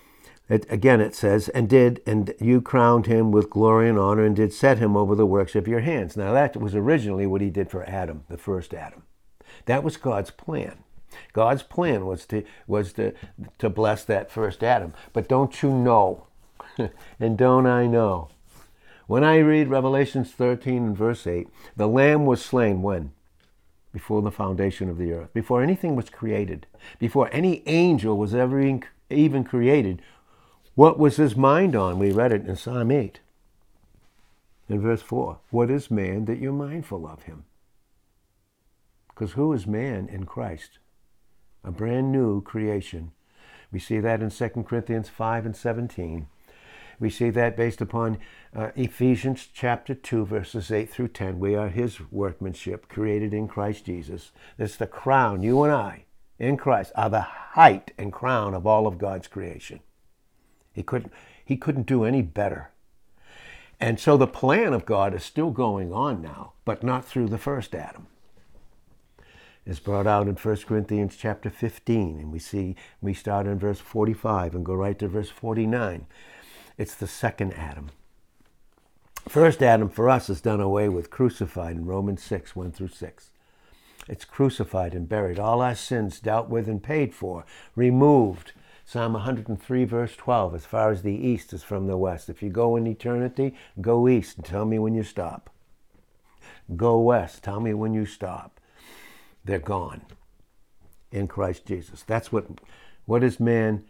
it, 0.49 0.67
again, 0.71 1.01
it 1.01 1.15
says, 1.15 1.49
and 1.49 1.69
did, 1.69 2.01
and 2.07 2.33
you 2.41 2.61
crowned 2.61 3.07
him 3.07 3.33
with 3.33 3.51
glory 3.51 3.89
and 3.89 3.99
honor, 3.99 4.25
and 4.25 4.37
did 4.37 4.53
set 4.53 4.79
him 4.79 4.97
over 4.97 5.15
the 5.15 5.27
works 5.27 5.57
of 5.57 5.67
your 5.67 5.81
hands. 5.81 6.17
Now, 6.17 6.33
that 6.33 6.57
was 6.57 6.75
originally 6.75 7.27
what 7.27 7.41
he 7.41 7.51
did 7.51 7.71
for 7.71 7.85
Adam, 7.89 8.25
the 8.29 8.39
first 8.39 8.73
Adam. 8.73 9.03
That 9.65 9.83
was 9.83 9.97
God's 9.97 10.31
plan. 10.31 10.79
God's 11.33 11.63
plan 11.63 12.07
was 12.07 12.27
to 12.27 12.45
was 12.67 12.93
to 12.95 13.13
to 13.59 13.71
bless 13.71 14.05
that 14.05 14.31
first 14.31 14.63
Adam. 14.63 14.93
But 15.13 15.29
don't 15.29 15.63
you 15.63 15.73
know, 15.73 16.27
and 17.21 17.39
don't 17.39 17.67
I 17.67 17.87
know? 17.87 18.29
When 19.07 19.23
I 19.23 19.39
read 19.39 19.69
Revelations 19.69 20.33
13 20.33 20.77
and 20.79 20.97
verse 20.97 21.27
8, 21.27 21.49
the 21.77 21.87
Lamb 21.87 22.27
was 22.27 22.45
slain 22.45 22.83
when? 22.83 23.13
Before 23.93 24.21
the 24.21 24.33
foundation 24.33 24.91
of 24.91 24.99
the 24.99 25.13
earth, 25.13 25.33
before 25.33 25.63
anything 25.63 25.97
was 25.97 26.11
created, 26.11 26.67
before 26.99 27.31
any 27.33 27.63
angel 27.67 28.19
was 28.19 28.35
ever 28.35 28.61
even 29.09 29.45
created, 29.45 30.03
what 30.77 30.99
was 30.99 31.17
his 31.17 31.35
mind 31.35 31.75
on? 31.75 31.99
We 31.99 32.13
read 32.13 32.33
it 32.33 32.47
in 32.47 32.55
Psalm 32.55 32.91
8. 32.91 33.21
In 34.69 34.81
verse 34.81 35.01
4, 35.01 35.39
what 35.51 35.71
is 35.71 35.91
man 35.91 36.27
that 36.27 36.39
you're 36.39 36.53
mindful 36.53 37.07
of 37.07 37.23
him? 37.23 37.45
Because 39.09 39.33
who 39.33 39.55
is 39.55 39.67
man 39.67 40.07
in 40.07 40.27
Christ? 40.27 40.79
A 41.65 41.71
brand 41.71 42.13
new 42.13 42.43
creation. 42.43 43.13
We 43.73 43.79
see 43.79 44.01
that 44.01 44.21
in 44.21 44.31
2 44.31 44.49
Corinthians 44.69 45.09
5 45.09 45.47
and 45.47 45.57
17. 45.57 46.27
We 47.01 47.09
see 47.09 47.31
that 47.31 47.57
based 47.57 47.81
upon 47.81 48.19
uh, 48.55 48.69
Ephesians 48.77 49.49
chapter 49.55 49.95
2, 49.95 50.27
verses 50.27 50.71
8 50.71 50.91
through 50.91 51.09
10. 51.09 51.39
We 51.39 51.55
are 51.55 51.69
his 51.69 52.01
workmanship, 52.11 52.89
created 52.89 53.33
in 53.33 53.49
Christ 53.49 53.87
Jesus. 53.87 54.31
That's 54.59 54.77
the 54.77 54.87
crown. 54.87 55.43
You 55.43 55.63
and 55.63 55.73
I, 55.73 56.05
in 56.39 56.59
Christ, 56.59 56.93
are 56.97 57.09
the 57.09 57.23
height 57.23 57.93
and 57.97 58.13
crown 58.13 58.53
of 58.53 58.67
all 58.67 58.87
of 58.87 58.99
God's 58.99 59.27
creation. 59.27 59.81
He 60.77 60.83
couldn't, 60.83 61.11
he 61.43 61.57
couldn't 61.57 61.87
do 61.87 62.05
any 62.05 62.21
better. 62.21 62.71
And 63.81 63.99
so 63.99 64.19
the 64.19 64.27
plan 64.27 64.75
of 64.75 64.85
God 64.85 65.15
is 65.15 65.25
still 65.25 65.51
going 65.51 65.91
on 65.91 66.21
now, 66.21 66.53
but 66.67 66.83
not 66.83 67.07
through 67.07 67.29
the 67.29 67.39
first 67.39 67.75
Adam. 67.75 68.09
It's 69.65 69.81
brought 69.81 70.07
out 70.07 70.29
in 70.29 70.35
1 70.35 70.57
Corinthians 70.69 71.17
chapter 71.17 71.49
15, 71.49 72.21
and 72.21 72.31
we 72.31 72.39
see 72.39 72.77
we 73.01 73.15
start 73.15 73.47
in 73.47 73.59
verse 73.59 73.81
45 73.81 74.55
and 74.55 74.67
go 74.67 74.75
right 74.75 74.99
to 74.99 75.09
verse 75.09 75.31
49. 75.31 76.07
It's 76.77 76.95
the 76.95 77.07
second 77.07 77.55
Adam. 77.55 77.91
First 79.27 79.63
Adam 79.63 79.89
for 79.89 80.11
us 80.11 80.29
is 80.29 80.43
done 80.43 80.61
away 80.61 80.91
with, 80.91 81.11
crucified 81.11 81.77
in 81.77 81.87
Romans 81.87 82.23
6, 82.23 82.55
1 82.55 82.71
through 82.73 82.89
6. 82.89 83.31
It's 84.09 84.27
crucified 84.27 84.95
and 84.95 85.09
buried. 85.09 85.39
All 85.39 85.63
our 85.63 85.75
sins 85.75 86.21
dealt 86.21 86.51
with 86.51 86.69
and 86.69 86.83
paid 86.83 87.15
for, 87.15 87.47
removed, 87.75 88.53
Psalm 88.89 89.15
103, 89.15 89.85
verse 89.85 90.15
12, 90.15 90.55
as 90.55 90.65
far 90.65 90.93
as 90.93 91.03
the 91.03 91.13
east 91.13 91.53
is 91.53 91.65
from 91.65 91.89
the 91.89 91.97
west. 91.97 92.29
If 92.29 92.41
you 92.41 92.51
go 92.51 92.77
in 92.77 92.87
eternity, 92.87 93.53
go 93.81 94.07
east 94.07 94.37
and 94.37 94.47
tell 94.47 94.65
me 94.65 94.79
when 94.79 94.95
you 94.95 95.03
stop. 95.03 95.51
Go 96.77 97.01
west, 97.01 97.43
tell 97.43 97.59
me 97.59 97.75
when 97.75 97.93
you 97.93 98.07
stop. 98.07 98.61
They're 99.45 99.59
gone 99.59 100.03
in 101.11 101.27
Christ 101.27 101.67
Jesus. 101.67 102.05
That's 102.05 102.31
what, 102.31 102.47
what 103.07 103.25
is 103.25 103.41
man 103.41 103.85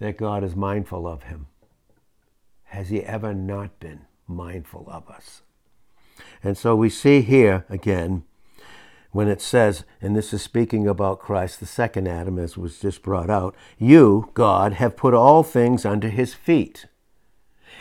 that 0.00 0.16
God 0.16 0.42
is 0.42 0.56
mindful 0.56 1.06
of 1.06 1.22
him? 1.22 1.46
Has 2.64 2.88
he 2.88 3.04
ever 3.04 3.32
not 3.32 3.78
been 3.78 4.06
mindful 4.26 4.88
of 4.90 5.08
us? 5.08 5.42
And 6.42 6.58
so 6.58 6.74
we 6.74 6.90
see 6.90 7.20
here 7.22 7.64
again 7.68 8.24
when 9.16 9.28
it 9.28 9.40
says, 9.40 9.84
and 10.02 10.14
this 10.14 10.34
is 10.34 10.42
speaking 10.42 10.86
about 10.86 11.20
Christ, 11.20 11.58
the 11.58 11.66
second 11.66 12.06
Adam, 12.06 12.38
as 12.38 12.58
was 12.58 12.78
just 12.78 13.02
brought 13.02 13.30
out, 13.30 13.56
you, 13.78 14.30
God, 14.34 14.74
have 14.74 14.94
put 14.94 15.14
all 15.14 15.42
things 15.42 15.86
under 15.86 16.10
his 16.10 16.34
feet. 16.34 16.84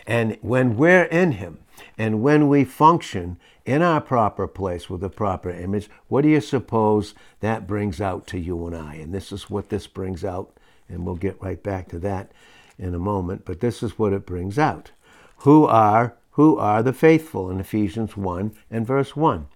And 0.07 0.37
when 0.41 0.77
we're 0.77 1.03
in 1.03 1.33
him, 1.33 1.59
and 1.97 2.21
when 2.23 2.47
we 2.47 2.63
function 2.63 3.37
in 3.65 3.81
our 3.81 3.99
proper 3.99 4.47
place 4.47 4.89
with 4.89 5.01
the 5.01 5.09
proper 5.09 5.49
image, 5.49 5.89
what 6.07 6.21
do 6.21 6.29
you 6.29 6.39
suppose 6.39 7.13
that 7.41 7.67
brings 7.67 7.99
out 7.99 8.27
to 8.27 8.39
you 8.39 8.65
and 8.65 8.75
I? 8.75 8.95
And 8.95 9.13
this 9.13 9.33
is 9.33 9.49
what 9.49 9.67
this 9.67 9.87
brings 9.87 10.23
out, 10.23 10.55
and 10.87 11.05
we'll 11.05 11.15
get 11.15 11.41
right 11.41 11.61
back 11.61 11.89
to 11.89 11.99
that 11.99 12.31
in 12.79 12.95
a 12.95 12.99
moment, 12.99 13.43
but 13.43 13.59
this 13.59 13.83
is 13.83 13.99
what 13.99 14.13
it 14.13 14.25
brings 14.25 14.57
out. 14.57 14.91
Who 15.39 15.65
are 15.65 16.15
who 16.31 16.57
are 16.57 16.83
the 16.83 16.93
faithful 16.93 17.49
in 17.49 17.61
Ephesians 17.61 18.17
1 18.17 18.53
and 18.69 18.85
verse 18.85 19.15
1? 19.15 19.47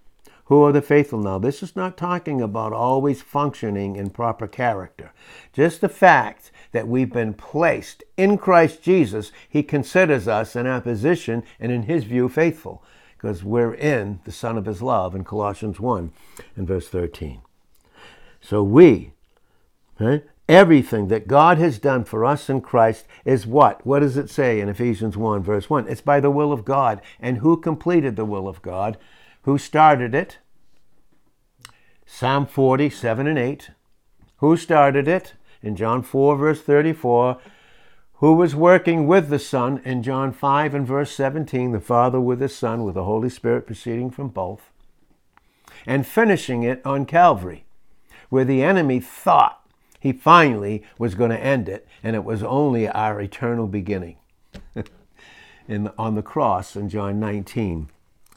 Who 0.49 0.63
are 0.63 0.71
the 0.71 0.81
faithful 0.81 1.19
now? 1.19 1.37
This 1.37 1.61
is 1.61 1.75
not 1.75 1.95
talking 1.95 2.41
about 2.41 2.73
always 2.73 3.21
functioning 3.21 3.95
in 3.95 4.09
proper 4.09 4.47
character. 4.47 5.11
Just 5.53 5.79
the 5.79 5.89
fact 5.89 6.51
that 6.71 6.87
we've 6.87 7.13
been 7.13 7.35
placed 7.35 8.03
in 8.17 8.39
Christ 8.39 8.81
Jesus, 8.81 9.31
He 9.47 9.61
considers 9.61 10.27
us 10.27 10.55
in 10.55 10.65
our 10.65 10.81
position 10.81 11.43
and 11.59 11.71
in 11.71 11.83
His 11.83 12.03
view 12.03 12.27
faithful 12.29 12.83
because 13.15 13.43
we're 13.43 13.75
in 13.75 14.21
the 14.23 14.31
Son 14.31 14.57
of 14.57 14.65
His 14.65 14.81
love 14.81 15.13
in 15.13 15.23
Colossians 15.23 15.79
1 15.79 16.11
and 16.55 16.67
verse 16.67 16.87
13. 16.87 17.41
So 18.41 18.63
we, 18.63 19.11
right, 19.99 20.23
everything 20.47 21.09
that 21.09 21.27
God 21.27 21.59
has 21.59 21.77
done 21.77 22.05
for 22.05 22.25
us 22.25 22.49
in 22.49 22.61
Christ 22.61 23.05
is 23.23 23.45
what? 23.45 23.85
What 23.85 23.99
does 23.99 24.17
it 24.17 24.31
say 24.31 24.59
in 24.59 24.67
Ephesians 24.67 25.15
1 25.15 25.43
verse 25.43 25.69
1? 25.69 25.87
It's 25.87 26.01
by 26.01 26.19
the 26.19 26.31
will 26.31 26.51
of 26.51 26.65
God. 26.65 27.01
And 27.19 27.37
who 27.37 27.55
completed 27.55 28.15
the 28.15 28.25
will 28.25 28.47
of 28.47 28.63
God? 28.63 28.97
Who 29.49 29.57
started 29.57 30.13
it? 30.13 30.37
Psalm 32.05 32.45
40, 32.45 32.87
7 32.91 33.25
and 33.25 33.39
8. 33.39 33.71
Who 34.37 34.55
started 34.55 35.07
it? 35.07 35.33
In 35.63 35.75
John 35.75 36.03
4, 36.03 36.37
verse 36.37 36.61
34. 36.61 37.39
Who 38.17 38.33
was 38.33 38.55
working 38.55 39.07
with 39.07 39.29
the 39.29 39.39
Son? 39.39 39.81
In 39.83 40.03
John 40.03 40.33
5 40.33 40.75
and 40.75 40.85
verse 40.85 41.11
17, 41.15 41.71
the 41.71 41.79
Father 41.79 42.21
with 42.21 42.37
the 42.37 42.47
Son, 42.47 42.83
with 42.83 42.93
the 42.93 43.05
Holy 43.05 43.27
Spirit 43.27 43.65
proceeding 43.65 44.11
from 44.11 44.27
both. 44.27 44.69
And 45.83 46.05
finishing 46.05 46.61
it 46.61 46.85
on 46.85 47.07
Calvary, 47.07 47.65
where 48.29 48.45
the 48.45 48.61
enemy 48.61 48.99
thought 48.99 49.67
he 49.99 50.13
finally 50.13 50.83
was 50.99 51.15
going 51.15 51.31
to 51.31 51.43
end 51.43 51.67
it, 51.67 51.87
and 52.03 52.15
it 52.15 52.23
was 52.23 52.43
only 52.43 52.87
our 52.87 53.19
eternal 53.19 53.65
beginning. 53.65 54.17
in, 55.67 55.89
on 55.97 56.13
the 56.13 56.21
cross 56.21 56.75
in 56.75 56.87
John 56.87 57.19
19 57.19 57.89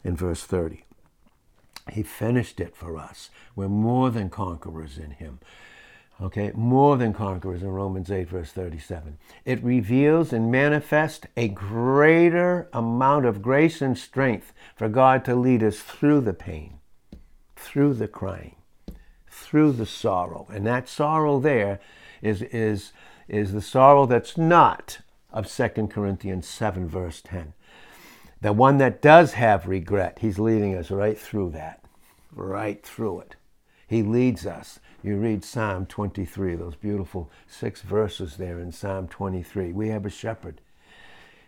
in 0.03 0.15
verse 0.15 0.43
30. 0.43 0.85
He 1.91 2.03
finished 2.03 2.59
it 2.59 2.75
for 2.75 2.97
us. 2.97 3.29
We're 3.55 3.67
more 3.67 4.09
than 4.09 4.29
conquerors 4.29 4.97
in 4.97 5.11
Him. 5.11 5.39
Okay, 6.21 6.51
more 6.53 6.95
than 6.95 7.13
conquerors 7.13 7.63
in 7.63 7.69
Romans 7.69 8.11
8, 8.11 8.29
verse 8.29 8.51
37. 8.51 9.17
It 9.45 9.63
reveals 9.63 10.31
and 10.31 10.51
manifests 10.51 11.27
a 11.35 11.47
greater 11.47 12.69
amount 12.71 13.25
of 13.25 13.41
grace 13.41 13.81
and 13.81 13.97
strength 13.97 14.53
for 14.75 14.87
God 14.87 15.25
to 15.25 15.35
lead 15.35 15.63
us 15.63 15.79
through 15.79 16.21
the 16.21 16.33
pain, 16.33 16.79
through 17.55 17.95
the 17.95 18.07
crying, 18.07 18.55
through 19.27 19.73
the 19.73 19.87
sorrow. 19.87 20.47
And 20.53 20.65
that 20.67 20.87
sorrow 20.87 21.39
there 21.39 21.79
is, 22.21 22.43
is, 22.43 22.93
is 23.27 23.51
the 23.51 23.61
sorrow 23.61 24.05
that's 24.05 24.37
not 24.37 24.99
of 25.31 25.51
2 25.51 25.87
Corinthians 25.87 26.47
7, 26.47 26.87
verse 26.87 27.21
10. 27.21 27.53
The 28.43 28.53
one 28.53 28.77
that 28.77 29.01
does 29.01 29.33
have 29.33 29.67
regret, 29.67 30.19
he's 30.21 30.37
leading 30.37 30.75
us 30.75 30.91
right 30.91 31.17
through 31.17 31.51
that, 31.51 31.83
right 32.31 32.85
through 32.85 33.21
it. 33.21 33.35
He 33.87 34.03
leads 34.03 34.45
us 34.45 34.79
you 35.03 35.17
read 35.17 35.43
Psalm 35.43 35.85
23, 35.85 36.55
those 36.55 36.75
beautiful 36.75 37.29
six 37.45 37.81
verses 37.81 38.37
there 38.37 38.57
in 38.57 38.71
Psalm 38.71 39.09
23. 39.09 39.73
We 39.73 39.89
have 39.89 40.05
a 40.05 40.09
shepherd. 40.09 40.61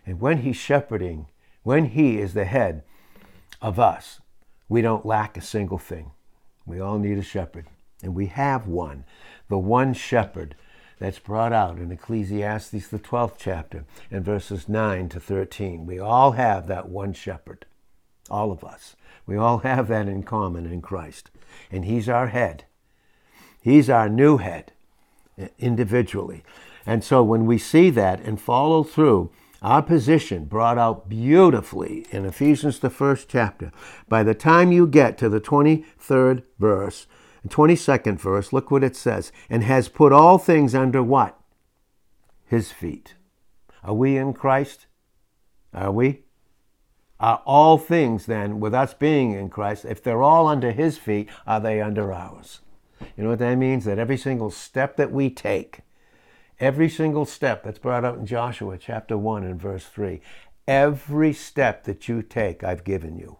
And 0.04 0.20
when 0.20 0.42
he's 0.42 0.56
shepherding, 0.56 1.28
when 1.62 1.86
he 1.86 2.18
is 2.18 2.34
the 2.34 2.44
head 2.44 2.82
of 3.62 3.80
us, 3.80 4.20
we 4.68 4.82
don't 4.82 5.06
lack 5.06 5.38
a 5.38 5.40
single 5.40 5.78
thing. 5.78 6.10
We 6.66 6.80
all 6.80 6.98
need 6.98 7.16
a 7.16 7.22
shepherd. 7.22 7.66
And 8.02 8.14
we 8.14 8.26
have 8.26 8.66
one, 8.66 9.06
the 9.48 9.56
one 9.56 9.94
shepherd 9.94 10.54
that's 10.98 11.18
brought 11.18 11.52
out 11.52 11.78
in 11.78 11.92
Ecclesiastes, 11.92 12.88
the 12.88 12.98
12th 12.98 13.34
chapter, 13.38 13.84
in 14.10 14.22
verses 14.22 14.68
9 14.68 15.08
to 15.10 15.20
13. 15.20 15.86
We 15.86 15.98
all 15.98 16.32
have 16.32 16.66
that 16.66 16.88
one 16.88 17.12
shepherd. 17.12 17.66
All 18.30 18.50
of 18.50 18.64
us. 18.64 18.96
We 19.26 19.36
all 19.36 19.58
have 19.58 19.88
that 19.88 20.08
in 20.08 20.22
common 20.22 20.66
in 20.66 20.80
Christ. 20.80 21.30
And 21.70 21.84
he's 21.84 22.08
our 22.08 22.28
head. 22.28 22.64
He's 23.60 23.90
our 23.90 24.08
new 24.08 24.38
head 24.38 24.72
individually. 25.58 26.44
And 26.86 27.02
so 27.02 27.22
when 27.22 27.46
we 27.46 27.58
see 27.58 27.90
that 27.90 28.20
and 28.20 28.40
follow 28.40 28.82
through, 28.82 29.30
our 29.62 29.82
position 29.82 30.44
brought 30.44 30.78
out 30.78 31.08
beautifully 31.08 32.06
in 32.10 32.24
Ephesians, 32.24 32.78
the 32.78 32.90
first 32.90 33.28
chapter. 33.28 33.72
By 34.08 34.22
the 34.22 34.34
time 34.34 34.70
you 34.70 34.86
get 34.86 35.18
to 35.18 35.28
the 35.28 35.40
23rd 35.40 36.44
verse, 36.58 37.06
22nd 37.50 38.20
verse, 38.20 38.52
look 38.52 38.70
what 38.70 38.84
it 38.84 38.96
says. 38.96 39.32
And 39.50 39.62
has 39.62 39.88
put 39.88 40.12
all 40.12 40.38
things 40.38 40.74
under 40.74 41.02
what? 41.02 41.38
His 42.46 42.72
feet. 42.72 43.14
Are 43.82 43.94
we 43.94 44.16
in 44.16 44.32
Christ? 44.32 44.86
Are 45.72 45.92
we? 45.92 46.22
Are 47.18 47.42
all 47.46 47.78
things 47.78 48.26
then, 48.26 48.60
with 48.60 48.74
us 48.74 48.92
being 48.92 49.32
in 49.32 49.48
Christ, 49.48 49.84
if 49.84 50.02
they're 50.02 50.22
all 50.22 50.48
under 50.48 50.72
His 50.72 50.98
feet, 50.98 51.28
are 51.46 51.60
they 51.60 51.80
under 51.80 52.12
ours? 52.12 52.60
You 53.16 53.24
know 53.24 53.30
what 53.30 53.38
that 53.38 53.56
means? 53.56 53.84
That 53.84 53.98
every 53.98 54.18
single 54.18 54.50
step 54.50 54.96
that 54.96 55.12
we 55.12 55.30
take, 55.30 55.80
every 56.60 56.88
single 56.88 57.24
step 57.24 57.62
that's 57.62 57.78
brought 57.78 58.04
out 58.04 58.18
in 58.18 58.26
Joshua 58.26 58.76
chapter 58.76 59.16
1 59.16 59.44
and 59.44 59.60
verse 59.60 59.86
3, 59.86 60.20
every 60.68 61.32
step 61.32 61.84
that 61.84 62.08
you 62.08 62.22
take, 62.22 62.62
I've 62.62 62.84
given 62.84 63.16
you. 63.16 63.38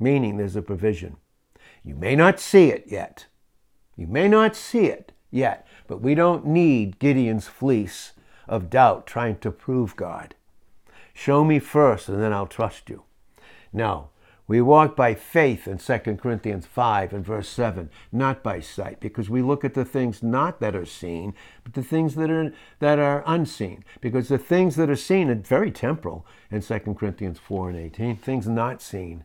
Meaning 0.00 0.36
there's 0.36 0.56
a 0.56 0.62
provision. 0.62 1.18
You 1.84 1.94
may 1.94 2.14
not 2.14 2.38
see 2.38 2.70
it 2.70 2.84
yet. 2.88 3.26
You 3.96 4.06
may 4.06 4.28
not 4.28 4.56
see 4.56 4.86
it 4.86 5.12
yet, 5.30 5.66
but 5.86 6.00
we 6.00 6.14
don't 6.14 6.46
need 6.46 6.98
Gideon's 6.98 7.48
fleece 7.48 8.12
of 8.48 8.70
doubt 8.70 9.06
trying 9.06 9.38
to 9.38 9.50
prove 9.50 9.96
God. 9.96 10.34
Show 11.14 11.44
me 11.44 11.58
first, 11.58 12.08
and 12.08 12.22
then 12.22 12.32
I'll 12.32 12.46
trust 12.46 12.88
you. 12.88 13.04
Now, 13.72 14.10
we 14.46 14.60
walk 14.60 14.96
by 14.96 15.14
faith 15.14 15.68
in 15.68 15.78
2 15.78 16.16
Corinthians 16.16 16.66
5 16.66 17.12
and 17.12 17.24
verse 17.24 17.48
7, 17.48 17.88
not 18.10 18.42
by 18.42 18.58
sight, 18.58 18.98
because 18.98 19.30
we 19.30 19.42
look 19.42 19.64
at 19.64 19.74
the 19.74 19.84
things 19.84 20.24
not 20.24 20.58
that 20.58 20.74
are 20.74 20.84
seen, 20.84 21.34
but 21.62 21.74
the 21.74 21.84
things 21.84 22.16
that 22.16 22.30
are, 22.30 22.52
that 22.80 22.98
are 22.98 23.22
unseen. 23.26 23.84
Because 24.00 24.28
the 24.28 24.38
things 24.38 24.74
that 24.74 24.90
are 24.90 24.96
seen 24.96 25.30
are 25.30 25.36
very 25.36 25.70
temporal 25.70 26.26
in 26.50 26.62
2 26.62 26.80
Corinthians 26.98 27.38
4 27.38 27.70
and 27.70 27.78
18. 27.78 28.16
Things 28.16 28.48
not 28.48 28.82
seen 28.82 29.22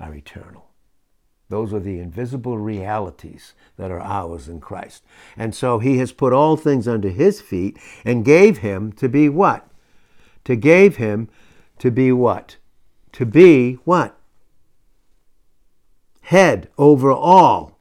are 0.00 0.12
eternal. 0.12 0.67
Those 1.48 1.72
are 1.72 1.80
the 1.80 1.98
invisible 1.98 2.58
realities 2.58 3.54
that 3.76 3.90
are 3.90 4.00
ours 4.00 4.48
in 4.48 4.60
Christ. 4.60 5.02
And 5.36 5.54
so 5.54 5.78
he 5.78 5.98
has 5.98 6.12
put 6.12 6.32
all 6.32 6.56
things 6.56 6.86
under 6.86 7.08
his 7.08 7.40
feet 7.40 7.78
and 8.04 8.24
gave 8.24 8.58
him 8.58 8.92
to 8.92 9.08
be 9.08 9.28
what? 9.28 9.66
To 10.44 10.56
gave 10.56 10.96
him 10.96 11.28
to 11.78 11.90
be 11.90 12.12
what? 12.12 12.56
To 13.12 13.24
be 13.24 13.74
what? 13.84 14.18
head 16.28 16.68
over 16.76 17.10
all 17.10 17.78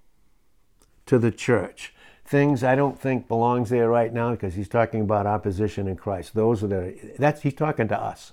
to 1.05 1.19
the 1.19 1.31
church. 1.31 1.93
Things 2.23 2.63
I 2.63 2.75
don't 2.75 2.97
think 2.97 3.27
belongs 3.27 3.69
there 3.69 3.89
right 3.89 4.13
now 4.13 4.31
because 4.31 4.53
he's 4.53 4.69
talking 4.69 5.01
about 5.01 5.25
opposition 5.25 5.85
in 5.85 5.97
Christ. 5.97 6.33
Those 6.33 6.63
are 6.63 6.67
the 6.67 7.13
that's 7.19 7.41
he's 7.41 7.53
talking 7.53 7.89
to 7.89 8.01
us. 8.01 8.31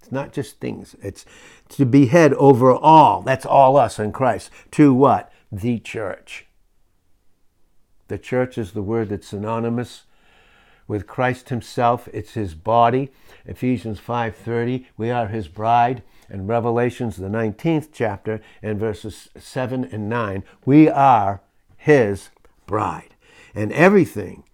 It's 0.00 0.12
not 0.12 0.32
just 0.32 0.60
things. 0.60 0.96
It's 1.02 1.24
to 1.70 1.84
be 1.84 2.06
head 2.06 2.34
over 2.34 2.72
all. 2.72 3.22
That's 3.22 3.46
all 3.46 3.76
us 3.76 3.98
in 3.98 4.12
Christ. 4.12 4.50
To 4.72 4.94
what? 4.94 5.32
The 5.50 5.78
church. 5.78 6.46
The 8.08 8.18
church 8.18 8.56
is 8.56 8.72
the 8.72 8.82
word 8.82 9.10
that's 9.10 9.28
synonymous 9.28 10.04
with 10.86 11.06
Christ 11.06 11.50
himself. 11.50 12.08
It's 12.12 12.32
his 12.32 12.54
body. 12.54 13.12
Ephesians 13.44 14.00
5:30, 14.00 14.86
we 14.96 15.10
are 15.10 15.28
his 15.28 15.48
bride 15.48 16.02
And 16.30 16.46
Revelations, 16.46 17.16
the 17.16 17.28
19th 17.28 17.88
chapter, 17.92 18.40
and 18.62 18.78
verses 18.78 19.28
7 19.36 19.84
and 19.84 20.08
9, 20.08 20.44
we 20.66 20.88
are 20.88 21.40
his 21.76 22.28
bride. 22.66 23.14
And 23.54 23.72
everything 23.72 24.44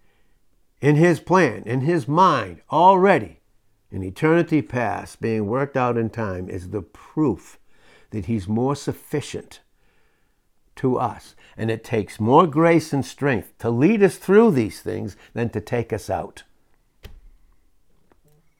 in 0.80 0.96
his 0.96 1.18
plan, 1.18 1.64
in 1.64 1.80
his 1.80 2.06
mind, 2.06 2.60
already 2.70 3.40
in 3.94 4.02
eternity 4.02 4.60
past, 4.60 5.20
being 5.20 5.46
worked 5.46 5.76
out 5.76 5.96
in 5.96 6.10
time, 6.10 6.48
is 6.50 6.70
the 6.70 6.82
proof 6.82 7.60
that 8.10 8.24
he's 8.24 8.48
more 8.48 8.74
sufficient 8.74 9.60
to 10.74 10.98
us. 10.98 11.36
And 11.56 11.70
it 11.70 11.84
takes 11.84 12.18
more 12.18 12.48
grace 12.48 12.92
and 12.92 13.06
strength 13.06 13.56
to 13.60 13.70
lead 13.70 14.02
us 14.02 14.16
through 14.16 14.50
these 14.50 14.80
things 14.80 15.16
than 15.32 15.48
to 15.50 15.60
take 15.60 15.92
us 15.92 16.10
out. 16.10 16.42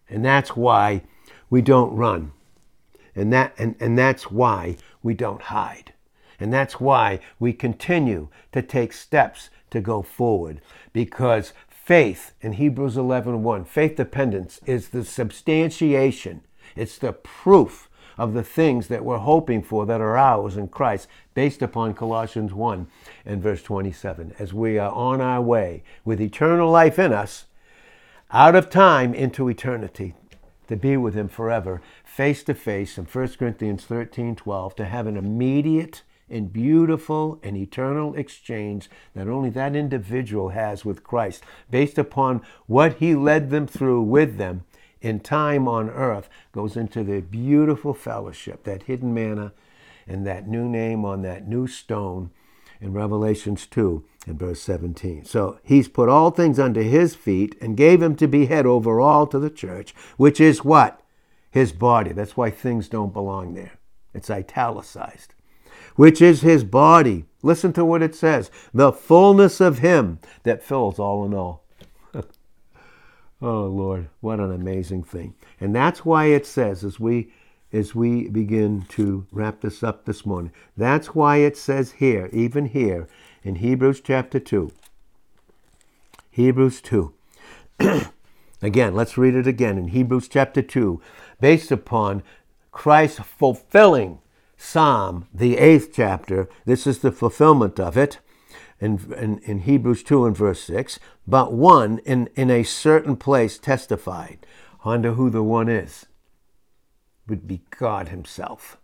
And 0.08 0.24
that's 0.24 0.54
why 0.54 1.02
we 1.50 1.60
don't 1.60 1.96
run. 1.96 2.30
And, 3.16 3.32
that, 3.32 3.54
and, 3.58 3.74
and 3.80 3.98
that's 3.98 4.30
why 4.30 4.76
we 5.02 5.14
don't 5.14 5.42
hide. 5.42 5.94
And 6.38 6.52
that's 6.52 6.78
why 6.78 7.18
we 7.40 7.52
continue 7.52 8.28
to 8.52 8.62
take 8.62 8.92
steps 8.92 9.50
to 9.70 9.80
go 9.80 10.00
forward. 10.00 10.60
Because 10.92 11.52
faith 11.84 12.32
in 12.40 12.54
Hebrews 12.54 12.96
11.1, 12.96 13.40
1, 13.40 13.64
faith 13.66 13.96
dependence 13.96 14.58
is 14.64 14.88
the 14.88 15.04
substantiation. 15.04 16.40
It's 16.74 16.96
the 16.96 17.12
proof 17.12 17.90
of 18.16 18.32
the 18.32 18.42
things 18.42 18.88
that 18.88 19.04
we're 19.04 19.18
hoping 19.18 19.62
for 19.62 19.84
that 19.84 20.00
are 20.00 20.16
ours 20.16 20.56
in 20.56 20.68
Christ, 20.68 21.08
based 21.34 21.60
upon 21.60 21.92
Colossians 21.92 22.54
1 22.54 22.86
and 23.26 23.42
verse 23.42 23.62
27. 23.62 24.34
As 24.38 24.54
we 24.54 24.78
are 24.78 24.92
on 24.92 25.20
our 25.20 25.42
way 25.42 25.82
with 26.06 26.22
eternal 26.22 26.70
life 26.70 26.98
in 26.98 27.12
us, 27.12 27.44
out 28.30 28.54
of 28.54 28.70
time 28.70 29.12
into 29.12 29.48
eternity, 29.48 30.14
to 30.68 30.76
be 30.76 30.96
with 30.96 31.14
Him 31.14 31.28
forever, 31.28 31.82
face 32.02 32.42
to 32.44 32.54
face 32.54 32.96
in 32.96 33.04
1 33.04 33.28
Corinthians 33.38 33.84
13 33.84 34.36
12 34.36 34.76
to 34.76 34.86
have 34.86 35.06
an 35.06 35.18
immediate 35.18 36.02
and 36.34 36.52
beautiful 36.52 37.38
and 37.42 37.56
eternal 37.56 38.14
exchange 38.14 38.90
that 39.14 39.28
only 39.28 39.50
that 39.50 39.74
individual 39.76 40.50
has 40.50 40.84
with 40.84 41.04
Christ, 41.04 41.44
based 41.70 41.96
upon 41.96 42.42
what 42.66 42.94
he 42.94 43.14
led 43.14 43.50
them 43.50 43.66
through 43.66 44.02
with 44.02 44.36
them 44.36 44.64
in 45.00 45.20
time 45.20 45.68
on 45.68 45.88
earth, 45.90 46.28
goes 46.52 46.76
into 46.76 47.04
the 47.04 47.20
beautiful 47.20 47.94
fellowship, 47.94 48.64
that 48.64 48.84
hidden 48.84 49.14
manna 49.14 49.52
and 50.06 50.26
that 50.26 50.48
new 50.48 50.68
name 50.68 51.04
on 51.04 51.22
that 51.22 51.48
new 51.48 51.66
stone 51.66 52.30
in 52.80 52.92
Revelations 52.92 53.66
2 53.66 54.04
in 54.26 54.36
verse 54.36 54.60
17. 54.60 55.24
So 55.24 55.58
he's 55.62 55.88
put 55.88 56.08
all 56.08 56.30
things 56.30 56.58
under 56.58 56.82
his 56.82 57.14
feet 57.14 57.56
and 57.60 57.76
gave 57.76 58.02
him 58.02 58.16
to 58.16 58.26
be 58.26 58.46
head 58.46 58.66
over 58.66 59.00
all 59.00 59.26
to 59.28 59.38
the 59.38 59.50
church, 59.50 59.94
which 60.16 60.40
is 60.40 60.64
what? 60.64 61.00
his 61.54 61.70
body. 61.70 62.12
That's 62.12 62.36
why 62.36 62.50
things 62.50 62.88
don't 62.88 63.12
belong 63.12 63.54
there. 63.54 63.78
It's 64.12 64.28
italicized. 64.28 65.33
Which 65.96 66.20
is 66.20 66.40
his 66.40 66.64
body. 66.64 67.26
Listen 67.42 67.72
to 67.74 67.84
what 67.84 68.02
it 68.02 68.14
says 68.14 68.50
the 68.72 68.92
fullness 68.92 69.60
of 69.60 69.78
him 69.78 70.18
that 70.42 70.62
fills 70.62 70.98
all 70.98 71.24
in 71.24 71.34
all. 71.34 71.64
oh, 72.14 72.22
Lord, 73.66 74.08
what 74.20 74.40
an 74.40 74.52
amazing 74.52 75.04
thing. 75.04 75.34
And 75.60 75.74
that's 75.74 76.04
why 76.04 76.26
it 76.26 76.46
says, 76.46 76.82
as 76.84 76.98
we 76.98 77.30
as 77.74 77.92
we 77.92 78.28
begin 78.28 78.86
to 78.88 79.26
wrap 79.32 79.60
this 79.60 79.82
up 79.82 80.04
this 80.04 80.24
morning. 80.24 80.52
That's 80.76 81.08
why 81.08 81.38
it 81.38 81.56
says 81.56 81.92
here, 81.92 82.30
even 82.32 82.66
here 82.66 83.08
in 83.42 83.56
Hebrews 83.56 84.00
chapter 84.00 84.38
2. 84.38 84.70
Hebrews 86.30 86.80
2. 86.80 87.12
again, 88.62 88.94
let's 88.94 89.18
read 89.18 89.34
it 89.34 89.48
again 89.48 89.76
in 89.76 89.88
Hebrews 89.88 90.28
chapter 90.28 90.62
2 90.62 91.00
based 91.40 91.72
upon 91.72 92.22
Christ 92.70 93.18
fulfilling 93.18 94.20
Psalm, 94.64 95.28
the 95.32 95.58
eighth 95.58 95.90
chapter. 95.94 96.48
This 96.64 96.86
is 96.86 97.00
the 97.00 97.12
fulfillment 97.12 97.78
of 97.78 97.96
it. 97.96 98.18
in, 98.80 98.98
in, 99.16 99.38
in 99.40 99.58
Hebrews 99.60 100.02
2 100.02 100.26
and 100.26 100.36
verse 100.36 100.62
6, 100.62 100.98
but 101.26 101.52
one 101.52 101.98
in, 101.98 102.28
in 102.34 102.50
a 102.50 102.64
certain 102.64 103.16
place 103.16 103.58
testified. 103.58 104.46
Wonder 104.84 105.12
who 105.12 105.30
the 105.30 105.42
one 105.42 105.68
is. 105.68 106.06
Would 107.28 107.46
be 107.46 107.62
God 107.78 108.08
Himself. 108.08 108.78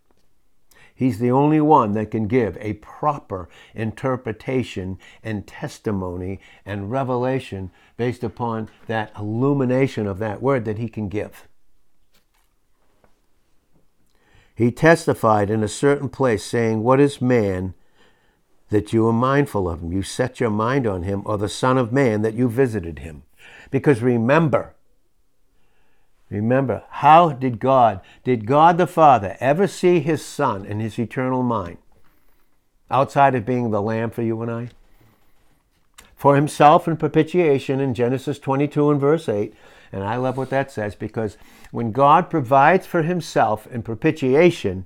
He's 0.95 1.19
the 1.19 1.31
only 1.31 1.62
one 1.62 1.93
that 1.95 2.11
can 2.11 2.29
give 2.29 2.57
a 2.61 2.75
proper 2.75 3.49
interpretation 3.75 4.99
and 5.25 5.47
testimony 5.47 6.40
and 6.64 6.90
revelation 6.90 7.71
based 7.97 8.23
upon 8.23 8.69
that 8.87 9.12
illumination 9.19 10.07
of 10.07 10.19
that 10.19 10.43
word 10.43 10.66
that 10.66 10.79
He 10.79 10.88
can 10.88 11.09
give. 11.09 11.49
He 14.61 14.70
testified 14.70 15.49
in 15.49 15.62
a 15.62 15.68
certain 15.68 16.11
place, 16.11 16.44
saying, 16.44 16.83
What 16.83 17.01
is 17.01 17.23
man 17.23 17.73
that 18.68 18.92
you 18.92 19.09
are 19.09 19.12
mindful 19.12 19.66
of 19.66 19.81
him? 19.81 19.90
You 19.90 20.03
set 20.03 20.38
your 20.38 20.51
mind 20.51 20.87
on 20.87 21.03
him, 21.03 21.23
or 21.25 21.38
the 21.38 21.49
Son 21.49 21.79
of 21.79 21.94
Man 21.94 22.20
that 22.20 22.35
you 22.35 22.46
visited 22.46 22.99
him. 22.99 23.23
Because 23.70 24.03
remember, 24.03 24.75
remember, 26.29 26.83
how 26.90 27.31
did 27.31 27.59
God, 27.59 28.03
did 28.23 28.44
God 28.44 28.77
the 28.77 28.87
Father 28.87 29.35
ever 29.40 29.66
see 29.66 30.01
his 30.01 30.23
Son 30.23 30.66
in 30.66 30.79
his 30.79 30.99
eternal 30.99 31.42
mind? 31.42 31.79
Outside 32.90 33.35
of 33.35 33.46
being 33.46 33.70
the 33.70 33.81
Lamb 33.81 34.11
for 34.11 34.20
you 34.20 34.42
and 34.42 34.51
I? 34.51 34.68
For 36.20 36.37
himself 36.37 36.87
in 36.87 36.98
propitiation 36.98 37.80
in 37.80 37.94
Genesis 37.94 38.38
22 38.38 38.90
and 38.90 39.00
verse 39.00 39.26
8. 39.26 39.54
And 39.90 40.04
I 40.04 40.16
love 40.16 40.37
what 40.37 40.50
that 40.50 40.70
says 40.70 40.94
because 40.94 41.38
when 41.70 41.92
God 41.92 42.28
provides 42.28 42.87
for 42.87 43.00
himself 43.00 43.66
in 43.68 43.83
propitiation, 43.83 44.85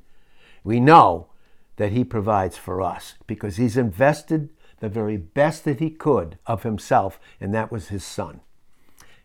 we 0.62 0.78
know 0.78 1.26
that 1.74 1.90
he 1.90 2.04
provides 2.04 2.56
for 2.56 2.80
us 2.80 3.14
because 3.26 3.56
he's 3.56 3.76
invested 3.76 4.48
the 4.78 4.88
very 4.88 5.16
best 5.16 5.64
that 5.64 5.80
he 5.80 5.90
could 5.90 6.38
of 6.46 6.62
himself, 6.62 7.18
and 7.40 7.52
that 7.52 7.72
was 7.72 7.88
his 7.88 8.04
son, 8.04 8.40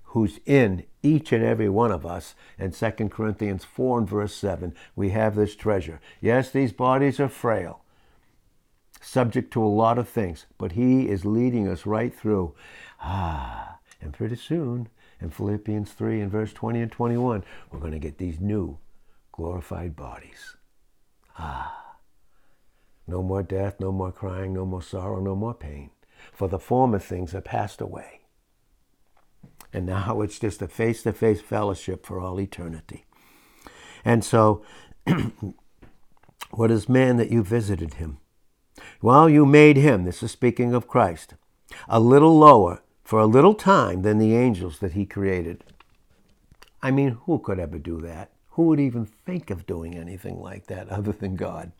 who's 0.05 0.39
in 0.47 0.85
each 1.03 1.31
and 1.31 1.43
every 1.43 1.69
one 1.69 1.91
of 1.91 2.07
us. 2.07 2.33
In 2.57 2.71
2 2.71 2.89
Corinthians 3.09 3.65
4 3.65 3.99
and 3.99 4.09
verse 4.09 4.33
7, 4.33 4.73
we 4.95 5.11
have 5.11 5.35
this 5.35 5.55
treasure. 5.55 6.01
Yes, 6.21 6.49
these 6.49 6.73
bodies 6.73 7.19
are 7.19 7.29
frail, 7.29 7.83
subject 8.99 9.51
to 9.53 9.63
a 9.63 9.65
lot 9.65 9.97
of 9.97 10.09
things, 10.09 10.45
but 10.57 10.73
he 10.73 11.07
is 11.07 11.25
leading 11.25 11.67
us 11.67 11.85
right 11.85 12.13
through. 12.13 12.53
Ah, 13.01 13.79
and 14.01 14.13
pretty 14.13 14.35
soon 14.35 14.89
in 15.21 15.29
Philippians 15.29 15.91
3 15.91 16.21
and 16.21 16.31
verse 16.31 16.53
20 16.53 16.81
and 16.81 16.91
21, 16.91 17.43
we're 17.71 17.79
going 17.79 17.91
to 17.91 17.99
get 17.99 18.17
these 18.17 18.39
new 18.39 18.77
glorified 19.31 19.95
bodies. 19.95 20.55
Ah, 21.37 21.95
no 23.07 23.23
more 23.23 23.43
death, 23.43 23.79
no 23.79 23.91
more 23.91 24.11
crying, 24.11 24.53
no 24.53 24.65
more 24.65 24.81
sorrow, 24.81 25.19
no 25.19 25.35
more 25.35 25.53
pain. 25.53 25.89
For 26.33 26.47
the 26.47 26.59
former 26.59 26.99
things 26.99 27.33
are 27.33 27.41
passed 27.41 27.81
away. 27.81 28.21
And 29.71 29.85
now 29.85 30.21
it's 30.21 30.39
just 30.39 30.61
a 30.61 30.67
face 30.67 31.03
to 31.03 31.13
face 31.13 31.41
fellowship 31.41 32.05
for 32.05 32.19
all 32.19 32.39
eternity. 32.39 33.05
And 34.03 34.23
so, 34.23 34.63
what 36.51 36.71
is 36.71 36.89
man 36.89 37.17
that 37.17 37.31
you 37.31 37.43
visited 37.43 37.95
him? 37.95 38.17
Well, 39.01 39.29
you 39.29 39.45
made 39.45 39.77
him, 39.77 40.03
this 40.03 40.21
is 40.21 40.31
speaking 40.31 40.73
of 40.73 40.87
Christ, 40.87 41.35
a 41.87 41.99
little 41.99 42.37
lower 42.37 42.81
for 43.03 43.19
a 43.19 43.25
little 43.25 43.53
time 43.53 44.01
than 44.01 44.17
the 44.17 44.35
angels 44.35 44.79
that 44.79 44.91
he 44.91 45.05
created. 45.05 45.63
I 46.81 46.91
mean, 46.91 47.17
who 47.25 47.39
could 47.39 47.59
ever 47.59 47.77
do 47.77 48.01
that? 48.01 48.31
Who 48.51 48.63
would 48.63 48.79
even 48.79 49.05
think 49.05 49.49
of 49.49 49.65
doing 49.65 49.95
anything 49.95 50.39
like 50.39 50.67
that 50.67 50.89
other 50.89 51.13
than 51.13 51.35
God? 51.35 51.71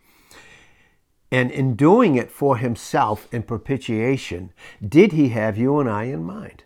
And 1.30 1.50
in 1.50 1.76
doing 1.76 2.16
it 2.16 2.30
for 2.30 2.56
himself 2.56 3.28
in 3.32 3.42
propitiation, 3.42 4.52
did 4.86 5.12
he 5.12 5.28
have 5.28 5.56
you 5.56 5.78
and 5.78 5.88
I 5.88 6.04
in 6.04 6.24
mind? 6.24 6.64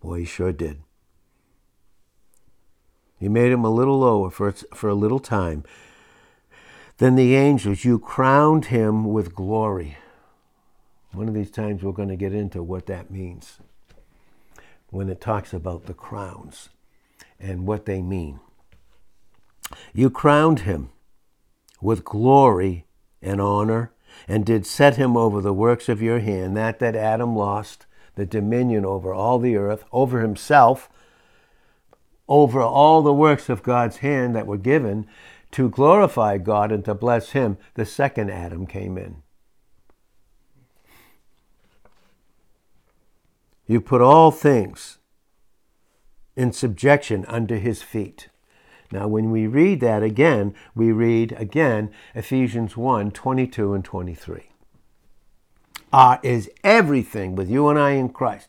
Boy, 0.00 0.20
he 0.20 0.24
sure 0.24 0.52
did. 0.52 0.82
He 3.20 3.28
made 3.28 3.52
him 3.52 3.64
a 3.64 3.70
little 3.70 4.00
lower 4.00 4.30
for, 4.30 4.50
for 4.50 4.88
a 4.88 4.94
little 4.94 5.20
time. 5.20 5.62
Then 6.98 7.16
the 7.16 7.34
angels, 7.34 7.84
you 7.84 7.98
crowned 7.98 8.66
him 8.66 9.12
with 9.12 9.34
glory. 9.34 9.96
One 11.12 11.28
of 11.28 11.34
these 11.34 11.50
times 11.50 11.82
we're 11.82 11.92
going 11.92 12.08
to 12.08 12.16
get 12.16 12.32
into 12.32 12.62
what 12.62 12.86
that 12.86 13.10
means 13.10 13.58
when 14.90 15.08
it 15.08 15.20
talks 15.20 15.52
about 15.52 15.86
the 15.86 15.94
crowns 15.94 16.68
and 17.40 17.66
what 17.66 17.86
they 17.86 18.02
mean. 18.02 18.40
You 19.92 20.10
crowned 20.10 20.60
him 20.60 20.90
with 21.80 22.04
glory 22.04 22.86
and 23.20 23.40
honor 23.40 23.92
and 24.28 24.44
did 24.44 24.66
set 24.66 24.96
him 24.96 25.16
over 25.16 25.40
the 25.40 25.52
works 25.52 25.88
of 25.88 26.02
your 26.02 26.20
hand, 26.20 26.56
that 26.56 26.78
that 26.78 26.94
Adam 26.94 27.34
lost, 27.34 27.86
the 28.14 28.26
dominion 28.26 28.84
over 28.84 29.12
all 29.12 29.38
the 29.38 29.56
earth, 29.56 29.84
over 29.92 30.20
himself, 30.20 30.90
over 32.28 32.60
all 32.60 33.02
the 33.02 33.12
works 33.12 33.48
of 33.48 33.62
God's 33.62 33.98
hand 33.98 34.36
that 34.36 34.46
were 34.46 34.58
given 34.58 35.06
to 35.52 35.68
glorify 35.68 36.38
God 36.38 36.72
and 36.72 36.84
to 36.84 36.94
bless 36.94 37.30
him, 37.30 37.58
the 37.74 37.86
second 37.86 38.30
Adam 38.30 38.66
came 38.66 38.98
in. 38.98 39.22
You 43.66 43.80
put 43.80 44.00
all 44.00 44.30
things 44.30 44.98
in 46.36 46.52
subjection 46.52 47.24
under 47.26 47.56
his 47.56 47.82
feet. 47.82 48.28
Now, 48.90 49.08
when 49.08 49.30
we 49.30 49.46
read 49.46 49.80
that 49.80 50.02
again, 50.02 50.54
we 50.74 50.92
read 50.92 51.32
again 51.32 51.90
Ephesians 52.14 52.76
1 52.76 53.12
22 53.12 53.72
and 53.72 53.84
23. 53.84 54.50
Ah, 55.92 56.20
is 56.22 56.50
everything 56.64 57.34
with 57.34 57.50
you 57.50 57.68
and 57.68 57.78
I 57.78 57.92
in 57.92 58.08
Christ 58.10 58.48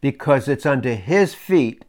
because 0.00 0.48
it's 0.48 0.66
under 0.66 0.94
his 0.94 1.34
feet 1.34 1.84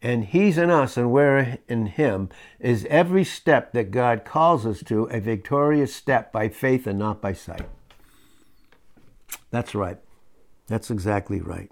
and 0.00 0.24
he's 0.24 0.58
in 0.58 0.70
us 0.70 0.96
and 0.96 1.10
we're 1.10 1.58
in 1.68 1.86
him 1.86 2.28
is 2.60 2.86
every 2.88 3.24
step 3.24 3.72
that 3.72 3.90
God 3.90 4.24
calls 4.24 4.64
us 4.64 4.82
to 4.84 5.04
a 5.04 5.20
victorious 5.20 5.94
step 5.94 6.32
by 6.32 6.48
faith 6.48 6.86
and 6.86 6.98
not 6.98 7.20
by 7.20 7.32
sight. 7.32 7.66
That's 9.50 9.74
right. 9.74 9.98
That's 10.66 10.90
exactly 10.90 11.40
right. 11.40 11.70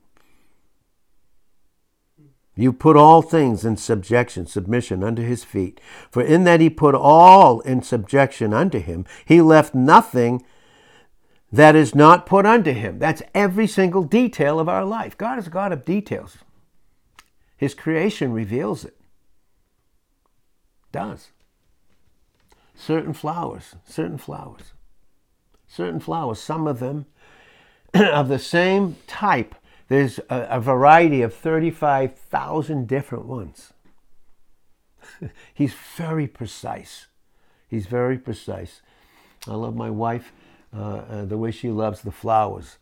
You 2.58 2.72
put 2.72 2.96
all 2.96 3.20
things 3.20 3.66
in 3.66 3.76
subjection, 3.76 4.46
submission 4.46 5.04
under 5.04 5.22
his 5.22 5.44
feet. 5.44 5.78
For 6.10 6.22
in 6.22 6.44
that 6.44 6.60
he 6.60 6.70
put 6.70 6.94
all 6.94 7.60
in 7.60 7.82
subjection 7.82 8.54
unto 8.54 8.78
him, 8.78 9.04
he 9.26 9.42
left 9.42 9.74
nothing 9.74 10.42
that 11.52 11.76
is 11.76 11.94
not 11.94 12.24
put 12.24 12.46
unto 12.46 12.72
him. 12.72 12.98
That's 12.98 13.22
every 13.34 13.66
single 13.66 14.02
detail 14.02 14.58
of 14.58 14.70
our 14.70 14.86
life. 14.86 15.18
God 15.18 15.38
is 15.38 15.46
a 15.46 15.50
God 15.50 15.70
of 15.70 15.84
details. 15.84 16.38
His 17.56 17.74
creation 17.74 18.32
reveals 18.32 18.84
it. 18.84 18.96
Does. 20.92 21.28
Certain 22.74 23.12
flowers, 23.12 23.74
certain 23.84 24.18
flowers, 24.18 24.72
certain 25.66 26.00
flowers, 26.00 26.38
some 26.38 26.66
of 26.66 26.78
them 26.78 27.06
of 27.94 28.28
the 28.28 28.38
same 28.38 28.96
type 29.06 29.54
there's 29.88 30.18
a, 30.30 30.48
a 30.50 30.60
variety 30.60 31.22
of 31.22 31.34
35,000 31.34 32.88
different 32.88 33.26
ones. 33.26 33.72
He's 35.54 35.74
very 35.96 36.26
precise. 36.26 37.06
He's 37.68 37.86
very 37.86 38.18
precise. 38.18 38.82
I 39.46 39.54
love 39.54 39.76
my 39.76 39.90
wife, 39.90 40.32
uh, 40.76 40.80
uh, 40.80 41.24
the 41.24 41.38
way 41.38 41.50
she 41.50 41.70
loves 41.70 42.02
the 42.02 42.10
flowers 42.10 42.78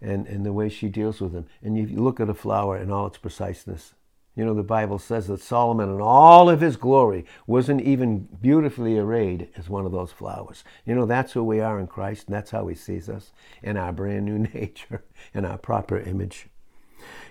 and, 0.00 0.26
and 0.26 0.44
the 0.44 0.52
way 0.52 0.68
she 0.68 0.88
deals 0.88 1.20
with 1.20 1.32
them. 1.32 1.46
And 1.62 1.76
you 1.76 1.86
look 1.86 2.20
at 2.20 2.28
a 2.28 2.34
flower 2.34 2.76
in 2.76 2.90
all 2.90 3.06
its 3.06 3.18
preciseness. 3.18 3.94
You 4.34 4.46
know, 4.46 4.54
the 4.54 4.62
Bible 4.62 4.98
says 4.98 5.26
that 5.26 5.42
Solomon, 5.42 5.90
in 5.90 6.00
all 6.00 6.48
of 6.48 6.62
his 6.62 6.76
glory, 6.76 7.26
wasn't 7.46 7.82
even 7.82 8.28
beautifully 8.40 8.98
arrayed 8.98 9.48
as 9.56 9.68
one 9.68 9.84
of 9.84 9.92
those 9.92 10.10
flowers. 10.10 10.64
You 10.86 10.94
know, 10.94 11.04
that's 11.04 11.32
who 11.32 11.44
we 11.44 11.60
are 11.60 11.78
in 11.78 11.86
Christ, 11.86 12.26
and 12.26 12.34
that's 12.34 12.50
how 12.50 12.66
he 12.68 12.74
sees 12.74 13.10
us 13.10 13.32
in 13.62 13.76
our 13.76 13.92
brand 13.92 14.24
new 14.24 14.38
nature, 14.54 15.04
in 15.34 15.44
our 15.44 15.58
proper 15.58 15.98
image. 15.98 16.48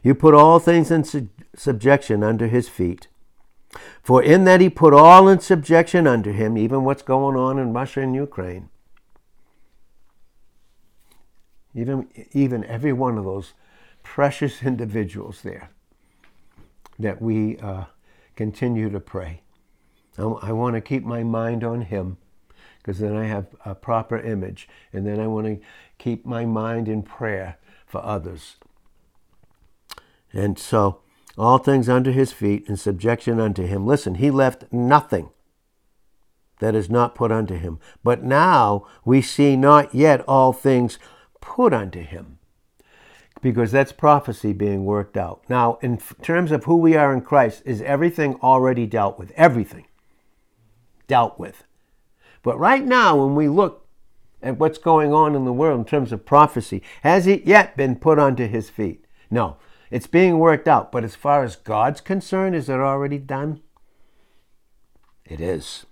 You 0.04 0.14
put 0.14 0.36
all 0.36 0.60
things 0.60 0.92
in 0.92 1.04
su- 1.04 1.30
subjection 1.56 2.24
under 2.24 2.48
his 2.48 2.70
feet. 2.70 3.08
For 4.04 4.22
in 4.22 4.44
that 4.44 4.62
he 4.62 4.70
put 4.70 4.94
all 4.94 5.28
in 5.28 5.40
subjection 5.40 6.06
under 6.06 6.34
him, 6.34 6.56
even 6.56 6.84
what's 6.84 7.02
going 7.02 7.36
on 7.36 7.58
in 7.58 7.74
Russia 7.74 8.02
and 8.02 8.14
Ukraine, 8.14 8.70
even, 11.74 12.10
even 12.34 12.64
every 12.66 12.94
one 12.94 13.18
of 13.18 13.24
those 13.24 13.54
precious 14.04 14.62
individuals 14.64 15.42
there 15.42 15.72
that 17.02 17.22
we 17.22 17.58
uh, 17.58 17.86
continue 18.36 18.90
to 18.90 19.00
pray. 19.00 19.42
I, 20.18 20.24
I 20.24 20.52
want 20.52 20.76
to 20.76 20.82
keep 20.82 21.04
my 21.04 21.24
mind 21.24 21.64
on 21.64 21.82
Him 21.82 22.18
because 22.82 23.00
then 23.00 23.16
I 23.16 23.26
have 23.26 23.48
a 23.64 23.76
proper 23.76 24.20
image. 24.20 24.68
And 24.92 25.06
then 25.06 25.20
I 25.20 25.28
want 25.28 25.48
to 25.48 25.60
keep 25.98 26.26
my 26.26 26.46
mind 26.46 26.88
in 26.88 27.04
prayer 27.04 27.58
for 27.86 28.04
others. 28.04 28.56
And 30.34 30.58
so, 30.58 31.02
all 31.38 31.58
things 31.58 31.88
under 31.88 32.12
his 32.12 32.32
feet 32.32 32.68
in 32.68 32.78
subjection 32.78 33.40
unto 33.40 33.66
him. 33.66 33.86
Listen, 33.86 34.16
he 34.16 34.32
left 34.32 34.72
nothing 34.72 35.30
that 36.60 36.76
is 36.76 36.90
not 36.90 37.16
put 37.16 37.32
unto 37.32 37.56
him. 37.56 37.80
But 38.04 38.24
now 38.24 38.88
we 39.06 39.22
see 39.22 39.56
not 39.56 39.94
yet 39.94 40.22
all 40.28 40.54
things 40.54 41.00
put 41.40 41.74
unto 41.74 42.02
him. 42.02 42.40
Because 43.42 43.72
that's 43.72 43.92
prophecy 43.92 44.54
being 44.54 44.86
worked 44.86 45.18
out. 45.18 45.42
Now, 45.50 45.80
in 45.82 45.98
terms 46.22 46.52
of 46.52 46.66
who 46.66 46.78
we 46.78 46.96
are 46.96 47.14
in 47.14 47.22
Christ, 47.22 47.64
is 47.66 47.82
everything 47.82 48.36
already 48.36 48.86
dealt 48.86 49.18
with? 49.18 49.32
Everything 49.36 49.88
dealt 51.08 51.40
with. 51.40 51.64
But 52.44 52.60
right 52.60 52.86
now, 52.86 53.16
when 53.16 53.36
we 53.36 53.48
look 53.48 53.88
at 54.44 54.58
what's 54.58 54.78
going 54.78 55.12
on 55.14 55.36
in 55.36 55.46
the 55.46 55.54
world 55.54 55.80
in 55.80 55.86
terms 55.86 56.12
of 56.12 56.26
prophecy, 56.26 56.82
has 57.04 57.28
it 57.28 57.46
yet 57.46 57.76
been 57.76 57.96
put 57.96 58.20
onto 58.20 58.48
his 58.48 58.70
feet? 58.70 59.06
No. 59.30 59.58
It's 59.92 60.08
being 60.08 60.40
worked 60.40 60.68
out. 60.68 60.92
But 60.92 61.04
as 61.04 61.16
far 61.16 61.44
as 61.44 61.58
God's 61.58 62.00
concerned, 62.02 62.56
is 62.56 62.70
it 62.70 62.80
already 62.80 63.18
done? 63.18 63.62
It 65.26 65.42
is. 65.42 65.86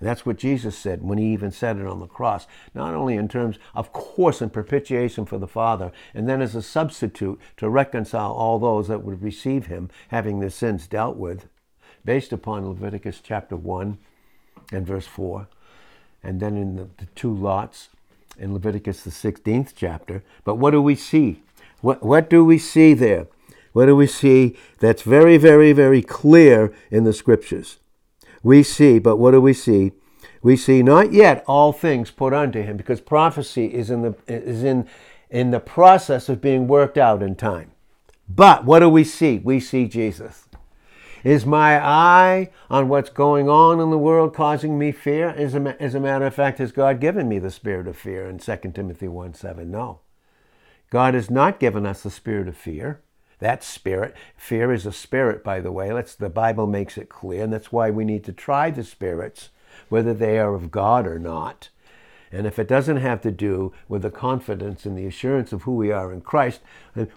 That's 0.00 0.24
what 0.24 0.38
Jesus 0.38 0.78
said 0.78 1.02
when 1.02 1.18
he 1.18 1.32
even 1.32 1.50
said 1.50 1.76
it 1.76 1.86
on 1.86 2.00
the 2.00 2.06
cross. 2.06 2.46
Not 2.74 2.94
only 2.94 3.16
in 3.16 3.28
terms, 3.28 3.58
of 3.74 3.92
course, 3.92 4.40
in 4.40 4.48
propitiation 4.48 5.26
for 5.26 5.36
the 5.36 5.46
Father, 5.46 5.92
and 6.14 6.26
then 6.26 6.40
as 6.40 6.54
a 6.54 6.62
substitute 6.62 7.38
to 7.58 7.68
reconcile 7.68 8.32
all 8.32 8.58
those 8.58 8.88
that 8.88 9.04
would 9.04 9.22
receive 9.22 9.66
him, 9.66 9.90
having 10.08 10.40
their 10.40 10.50
sins 10.50 10.86
dealt 10.86 11.16
with, 11.16 11.48
based 12.02 12.32
upon 12.32 12.66
Leviticus 12.66 13.20
chapter 13.22 13.56
1 13.56 13.98
and 14.72 14.86
verse 14.86 15.06
4. 15.06 15.46
And 16.22 16.40
then 16.40 16.56
in 16.56 16.76
the, 16.76 16.88
the 16.96 17.06
two 17.14 17.34
lots 17.34 17.90
in 18.38 18.54
Leviticus, 18.54 19.02
the 19.02 19.10
16th 19.10 19.72
chapter. 19.76 20.22
But 20.44 20.54
what 20.54 20.70
do 20.70 20.80
we 20.80 20.94
see? 20.94 21.42
What, 21.82 22.02
what 22.02 22.30
do 22.30 22.42
we 22.42 22.56
see 22.56 22.94
there? 22.94 23.26
What 23.72 23.86
do 23.86 23.94
we 23.94 24.06
see 24.06 24.56
that's 24.78 25.02
very, 25.02 25.36
very, 25.36 25.72
very 25.72 26.02
clear 26.02 26.72
in 26.90 27.04
the 27.04 27.12
scriptures? 27.12 27.78
We 28.42 28.62
see, 28.62 28.98
but 28.98 29.16
what 29.16 29.32
do 29.32 29.40
we 29.40 29.52
see? 29.52 29.92
We 30.42 30.56
see 30.56 30.82
not 30.82 31.12
yet 31.12 31.44
all 31.46 31.72
things 31.72 32.10
put 32.10 32.32
unto 32.32 32.62
him, 32.62 32.76
because 32.76 33.00
prophecy 33.00 33.66
is 33.66 33.90
in 33.90 34.02
the 34.02 34.14
is 34.26 34.64
in 34.64 34.88
in 35.28 35.50
the 35.50 35.60
process 35.60 36.28
of 36.28 36.40
being 36.40 36.66
worked 36.66 36.98
out 36.98 37.22
in 37.22 37.36
time. 37.36 37.72
But 38.28 38.64
what 38.64 38.80
do 38.80 38.88
we 38.88 39.04
see? 39.04 39.38
We 39.38 39.60
see 39.60 39.86
Jesus. 39.86 40.46
Is 41.22 41.44
my 41.44 41.78
eye 41.78 42.50
on 42.70 42.88
what's 42.88 43.10
going 43.10 43.48
on 43.48 43.78
in 43.78 43.90
the 43.90 43.98
world 43.98 44.34
causing 44.34 44.78
me 44.78 44.90
fear? 44.90 45.28
As 45.28 45.54
a, 45.54 45.76
as 45.82 45.94
a 45.94 46.00
matter 46.00 46.24
of 46.24 46.34
fact, 46.34 46.58
has 46.58 46.72
God 46.72 46.98
given 46.98 47.28
me 47.28 47.38
the 47.38 47.50
spirit 47.50 47.86
of 47.86 47.96
fear 47.96 48.26
in 48.26 48.38
2 48.38 48.56
Timothy 48.72 49.08
1 49.08 49.34
7? 49.34 49.70
No. 49.70 50.00
God 50.88 51.14
has 51.14 51.30
not 51.30 51.60
given 51.60 51.84
us 51.84 52.02
the 52.02 52.10
spirit 52.10 52.48
of 52.48 52.56
fear. 52.56 53.02
That 53.40 53.64
spirit, 53.64 54.14
fear 54.36 54.72
is 54.72 54.86
a 54.86 54.92
spirit, 54.92 55.42
by 55.42 55.60
the 55.60 55.72
way. 55.72 55.90
That's 55.90 56.14
the 56.14 56.30
Bible 56.30 56.66
makes 56.66 56.96
it 56.96 57.08
clear, 57.08 57.42
and 57.42 57.52
that's 57.52 57.72
why 57.72 57.90
we 57.90 58.04
need 58.04 58.22
to 58.24 58.32
try 58.32 58.70
the 58.70 58.84
spirits, 58.84 59.48
whether 59.88 60.14
they 60.14 60.38
are 60.38 60.54
of 60.54 60.70
God 60.70 61.06
or 61.06 61.18
not. 61.18 61.70
And 62.32 62.46
if 62.46 62.58
it 62.60 62.68
doesn't 62.68 62.98
have 62.98 63.20
to 63.22 63.32
do 63.32 63.72
with 63.88 64.02
the 64.02 64.10
confidence 64.10 64.86
and 64.86 64.96
the 64.96 65.06
assurance 65.06 65.52
of 65.52 65.62
who 65.62 65.74
we 65.74 65.90
are 65.90 66.12
in 66.12 66.20
Christ, 66.20 66.60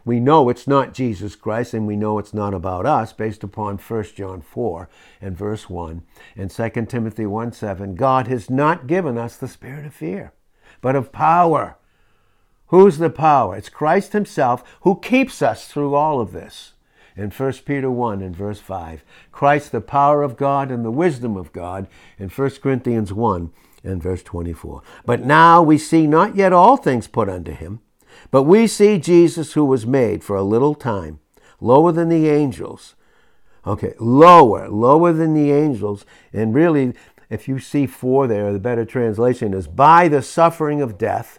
we 0.04 0.20
know 0.20 0.50
it's 0.50 0.68
not 0.68 0.94
Jesus 0.94 1.36
Christ 1.36 1.76
and 1.76 1.86
we 1.86 1.96
know 1.96 2.18
it's 2.18 2.34
not 2.34 2.54
about 2.54 2.88
us 2.88 3.14
based 3.14 3.44
upon 3.44 3.78
1 3.78 4.04
John 4.16 4.42
4 4.42 4.90
and 5.22 5.38
verse 5.38 5.70
1 5.70 6.02
and 6.36 6.50
2 6.50 6.70
Timothy 6.88 7.28
1 7.28 7.52
7. 7.52 7.94
God 7.94 8.28
has 8.28 8.50
not 8.50 8.88
given 8.88 9.18
us 9.18 9.38
the 9.38 9.48
spirit 9.48 9.86
of 9.86 9.94
fear, 9.94 10.34
but 10.82 10.96
of 10.96 11.12
power 11.12 11.78
Who's 12.74 12.98
the 12.98 13.12
power? 13.12 13.56
It's 13.56 13.70
Christ 13.70 14.14
Himself 14.14 14.64
who 14.82 15.00
keeps 15.00 15.44
us 15.44 15.68
through 15.68 15.94
all 15.94 16.20
of 16.20 16.32
this. 16.32 16.74
In 17.16 17.30
1 17.30 17.54
Peter 17.68 17.92
1 17.92 18.24
and 18.24 18.36
verse 18.36 18.60
5, 18.60 19.06
Christ, 19.32 19.72
the 19.72 19.80
power 19.80 20.24
of 20.24 20.38
God 20.38 20.72
and 20.72 20.84
the 20.84 20.90
wisdom 20.90 21.38
of 21.38 21.54
God, 21.54 21.86
in 22.18 22.30
1 22.30 22.50
Corinthians 22.64 23.14
1 23.14 23.52
and 23.84 24.02
verse 24.02 24.24
24. 24.24 24.82
But 25.06 25.24
now 25.24 25.62
we 25.62 25.78
see 25.78 26.08
not 26.08 26.36
yet 26.36 26.52
all 26.52 26.76
things 26.76 27.08
put 27.08 27.30
unto 27.30 27.52
Him, 27.52 27.80
but 28.32 28.42
we 28.42 28.66
see 28.66 28.98
Jesus 28.98 29.54
who 29.54 29.66
was 29.66 29.86
made 29.86 30.24
for 30.24 30.36
a 30.36 30.42
little 30.42 30.74
time, 30.74 31.20
lower 31.62 31.92
than 31.92 32.10
the 32.10 32.28
angels. 32.28 32.96
Okay, 33.68 33.94
lower, 34.00 34.68
lower 34.68 35.14
than 35.14 35.36
the 35.36 35.52
angels. 35.52 36.08
And 36.34 36.56
really, 36.56 36.96
if 37.30 37.48
you 37.48 37.60
see 37.60 37.86
four 37.86 38.26
there, 38.26 38.52
the 38.52 38.58
better 38.58 38.84
translation 38.84 39.54
is 39.54 39.68
by 39.68 40.08
the 40.08 40.24
suffering 40.24 40.82
of 40.82 40.98
death 40.98 41.38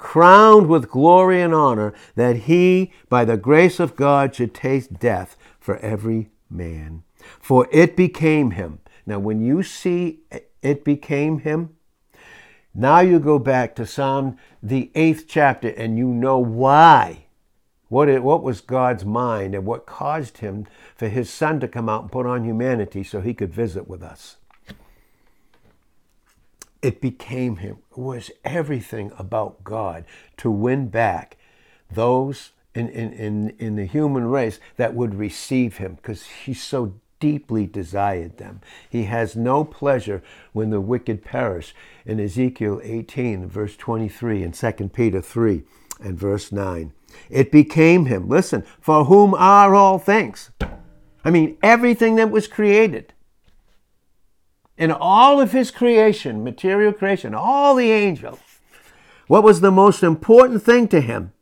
crowned 0.00 0.66
with 0.66 0.90
glory 0.90 1.40
and 1.40 1.54
honor, 1.54 1.94
that 2.16 2.36
he, 2.36 2.90
by 3.08 3.24
the 3.24 3.36
grace 3.36 3.78
of 3.78 3.94
God, 3.94 4.34
should 4.34 4.52
taste 4.52 4.98
death 4.98 5.36
for 5.60 5.76
every 5.76 6.30
man. 6.50 7.04
For 7.38 7.68
it 7.70 7.94
became 7.94 8.52
him. 8.52 8.80
Now, 9.06 9.20
when 9.20 9.44
you 9.44 9.62
see 9.62 10.20
it 10.62 10.84
became 10.84 11.40
him, 11.40 11.76
now 12.74 13.00
you 13.00 13.20
go 13.20 13.38
back 13.38 13.76
to 13.76 13.86
Psalm, 13.86 14.38
the 14.62 14.90
eighth 14.94 15.26
chapter, 15.28 15.68
and 15.68 15.98
you 15.98 16.06
know 16.06 16.38
why. 16.38 17.26
What, 17.88 18.08
it, 18.08 18.22
what 18.22 18.42
was 18.42 18.60
God's 18.60 19.04
mind 19.04 19.54
and 19.54 19.66
what 19.66 19.84
caused 19.84 20.38
him 20.38 20.66
for 20.94 21.08
his 21.08 21.28
son 21.28 21.58
to 21.60 21.68
come 21.68 21.88
out 21.88 22.02
and 22.02 22.12
put 22.12 22.24
on 22.24 22.44
humanity 22.44 23.02
so 23.02 23.20
he 23.20 23.34
could 23.34 23.52
visit 23.52 23.88
with 23.88 24.02
us 24.02 24.36
it 26.82 27.00
became 27.00 27.56
him. 27.56 27.78
It 27.90 27.98
was 27.98 28.30
everything 28.44 29.12
about 29.18 29.64
God 29.64 30.04
to 30.38 30.50
win 30.50 30.88
back 30.88 31.36
those 31.90 32.50
in, 32.74 32.88
in, 32.88 33.12
in, 33.12 33.50
in 33.58 33.76
the 33.76 33.84
human 33.84 34.26
race 34.26 34.60
that 34.76 34.94
would 34.94 35.14
receive 35.14 35.78
him 35.78 35.94
because 35.94 36.26
he 36.26 36.54
so 36.54 36.94
deeply 37.18 37.66
desired 37.66 38.38
them. 38.38 38.60
He 38.88 39.04
has 39.04 39.36
no 39.36 39.64
pleasure 39.64 40.22
when 40.52 40.70
the 40.70 40.80
wicked 40.80 41.22
perish 41.22 41.74
in 42.06 42.18
Ezekiel 42.18 42.80
18, 42.82 43.46
verse 43.46 43.76
23, 43.76 44.42
and 44.42 44.54
2 44.54 44.72
Peter 44.92 45.20
3 45.20 45.62
and 46.00 46.18
verse 46.18 46.50
9. 46.50 46.92
It 47.28 47.52
became 47.52 48.06
him, 48.06 48.28
listen, 48.28 48.64
for 48.80 49.04
whom 49.04 49.34
are 49.34 49.74
all 49.74 49.98
things. 49.98 50.50
I 51.24 51.30
mean, 51.30 51.58
everything 51.62 52.16
that 52.16 52.30
was 52.30 52.48
created 52.48 53.12
in 54.80 54.90
all 54.90 55.42
of 55.42 55.52
his 55.52 55.70
creation, 55.70 56.42
material 56.42 56.90
creation, 56.90 57.34
all 57.34 57.74
the 57.74 57.92
angels, 57.92 58.40
what 59.26 59.44
was 59.44 59.60
the 59.60 59.70
most 59.70 60.02
important 60.02 60.62
thing 60.62 60.88
to 60.88 61.02
him? 61.02 61.32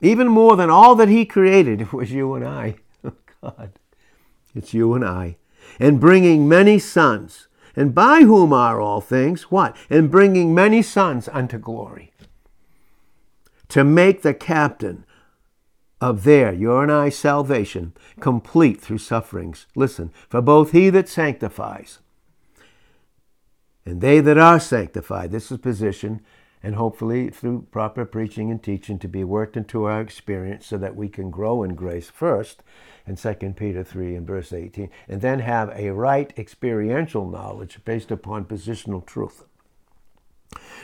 Even 0.00 0.26
more 0.26 0.56
than 0.56 0.68
all 0.68 0.96
that 0.96 1.08
he 1.08 1.24
created, 1.24 1.92
was 1.92 2.10
you 2.10 2.34
and 2.34 2.44
I. 2.44 2.74
Oh, 3.04 3.12
God, 3.40 3.70
it's 4.52 4.74
you 4.74 4.94
and 4.94 5.04
I. 5.04 5.36
And 5.78 6.00
bringing 6.00 6.48
many 6.48 6.80
sons, 6.80 7.46
and 7.76 7.94
by 7.94 8.22
whom 8.22 8.52
are 8.52 8.80
all 8.80 9.00
things, 9.00 9.44
what? 9.44 9.76
And 9.88 10.10
bringing 10.10 10.54
many 10.54 10.82
sons 10.82 11.28
unto 11.32 11.56
glory. 11.56 12.12
To 13.68 13.84
make 13.84 14.22
the 14.22 14.34
captain 14.34 15.04
of 16.00 16.24
their, 16.24 16.52
your 16.52 16.82
and 16.82 16.92
I, 16.92 17.08
salvation, 17.08 17.92
complete 18.20 18.80
through 18.80 18.98
sufferings. 18.98 19.66
Listen, 19.74 20.12
for 20.28 20.42
both 20.42 20.72
he 20.72 20.90
that 20.90 21.08
sanctifies 21.08 21.98
and 23.86 24.00
they 24.00 24.20
that 24.20 24.36
are 24.36 24.58
sanctified, 24.58 25.30
this 25.30 25.52
is 25.52 25.58
position, 25.58 26.20
and 26.60 26.74
hopefully 26.74 27.30
through 27.30 27.68
proper 27.70 28.04
preaching 28.04 28.50
and 28.50 28.60
teaching 28.60 28.98
to 28.98 29.06
be 29.06 29.22
worked 29.22 29.56
into 29.56 29.84
our 29.84 30.00
experience 30.00 30.66
so 30.66 30.76
that 30.76 30.96
we 30.96 31.08
can 31.08 31.30
grow 31.30 31.62
in 31.62 31.76
grace 31.76 32.10
first, 32.10 32.64
in 33.06 33.14
2 33.14 33.34
Peter 33.56 33.84
3 33.84 34.16
and 34.16 34.26
verse 34.26 34.52
18, 34.52 34.90
and 35.08 35.20
then 35.20 35.38
have 35.38 35.70
a 35.76 35.90
right 35.90 36.32
experiential 36.36 37.30
knowledge 37.30 37.78
based 37.84 38.10
upon 38.10 38.44
positional 38.44 39.06
truth. 39.06 39.44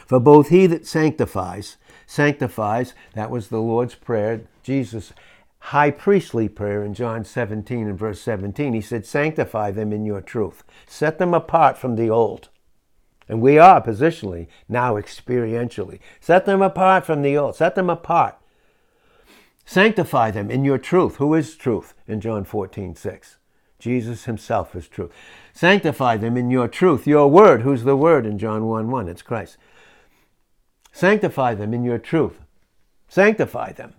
For 0.06 0.20
both 0.20 0.48
he 0.50 0.68
that 0.68 0.86
sanctifies, 0.86 1.78
sanctifies, 2.06 2.94
that 3.14 3.30
was 3.30 3.48
the 3.48 3.60
Lord's 3.60 3.94
Prayer, 3.94 4.42
Jesus' 4.62 5.12
high 5.66 5.90
priestly 5.90 6.48
prayer 6.48 6.82
in 6.84 6.92
John 6.92 7.24
17 7.24 7.86
and 7.86 7.98
verse 7.98 8.20
17. 8.20 8.74
He 8.74 8.80
said, 8.80 9.06
Sanctify 9.06 9.70
them 9.70 9.92
in 9.92 10.04
your 10.04 10.20
truth, 10.20 10.64
set 10.86 11.18
them 11.18 11.32
apart 11.32 11.78
from 11.78 11.96
the 11.96 12.10
old. 12.10 12.48
And 13.28 13.40
we 13.40 13.58
are 13.58 13.80
positionally, 13.80 14.48
now 14.68 14.94
experientially. 14.94 16.00
Set 16.20 16.44
them 16.44 16.60
apart 16.60 17.06
from 17.06 17.22
the 17.22 17.36
old, 17.36 17.56
set 17.56 17.76
them 17.76 17.88
apart. 17.88 18.36
Sanctify 19.64 20.32
them 20.32 20.50
in 20.50 20.64
your 20.64 20.78
truth. 20.78 21.16
Who 21.16 21.32
is 21.34 21.54
truth 21.54 21.94
in 22.08 22.20
John 22.20 22.44
14, 22.44 22.96
6? 22.96 23.36
Jesus 23.78 24.24
himself 24.24 24.74
is 24.76 24.88
truth. 24.88 25.12
Sanctify 25.52 26.16
them 26.16 26.36
in 26.36 26.50
your 26.50 26.68
truth, 26.68 27.06
your 27.06 27.28
word. 27.28 27.62
Who's 27.62 27.84
the 27.84 27.96
word 27.96 28.26
in 28.26 28.38
John 28.38 28.66
1 28.66 28.90
1? 28.90 29.08
It's 29.08 29.22
Christ. 29.22 29.56
Sanctify 30.92 31.54
them 31.54 31.72
in 31.72 31.82
your 31.82 31.98
truth. 31.98 32.38
Sanctify 33.08 33.72
them. 33.72 33.94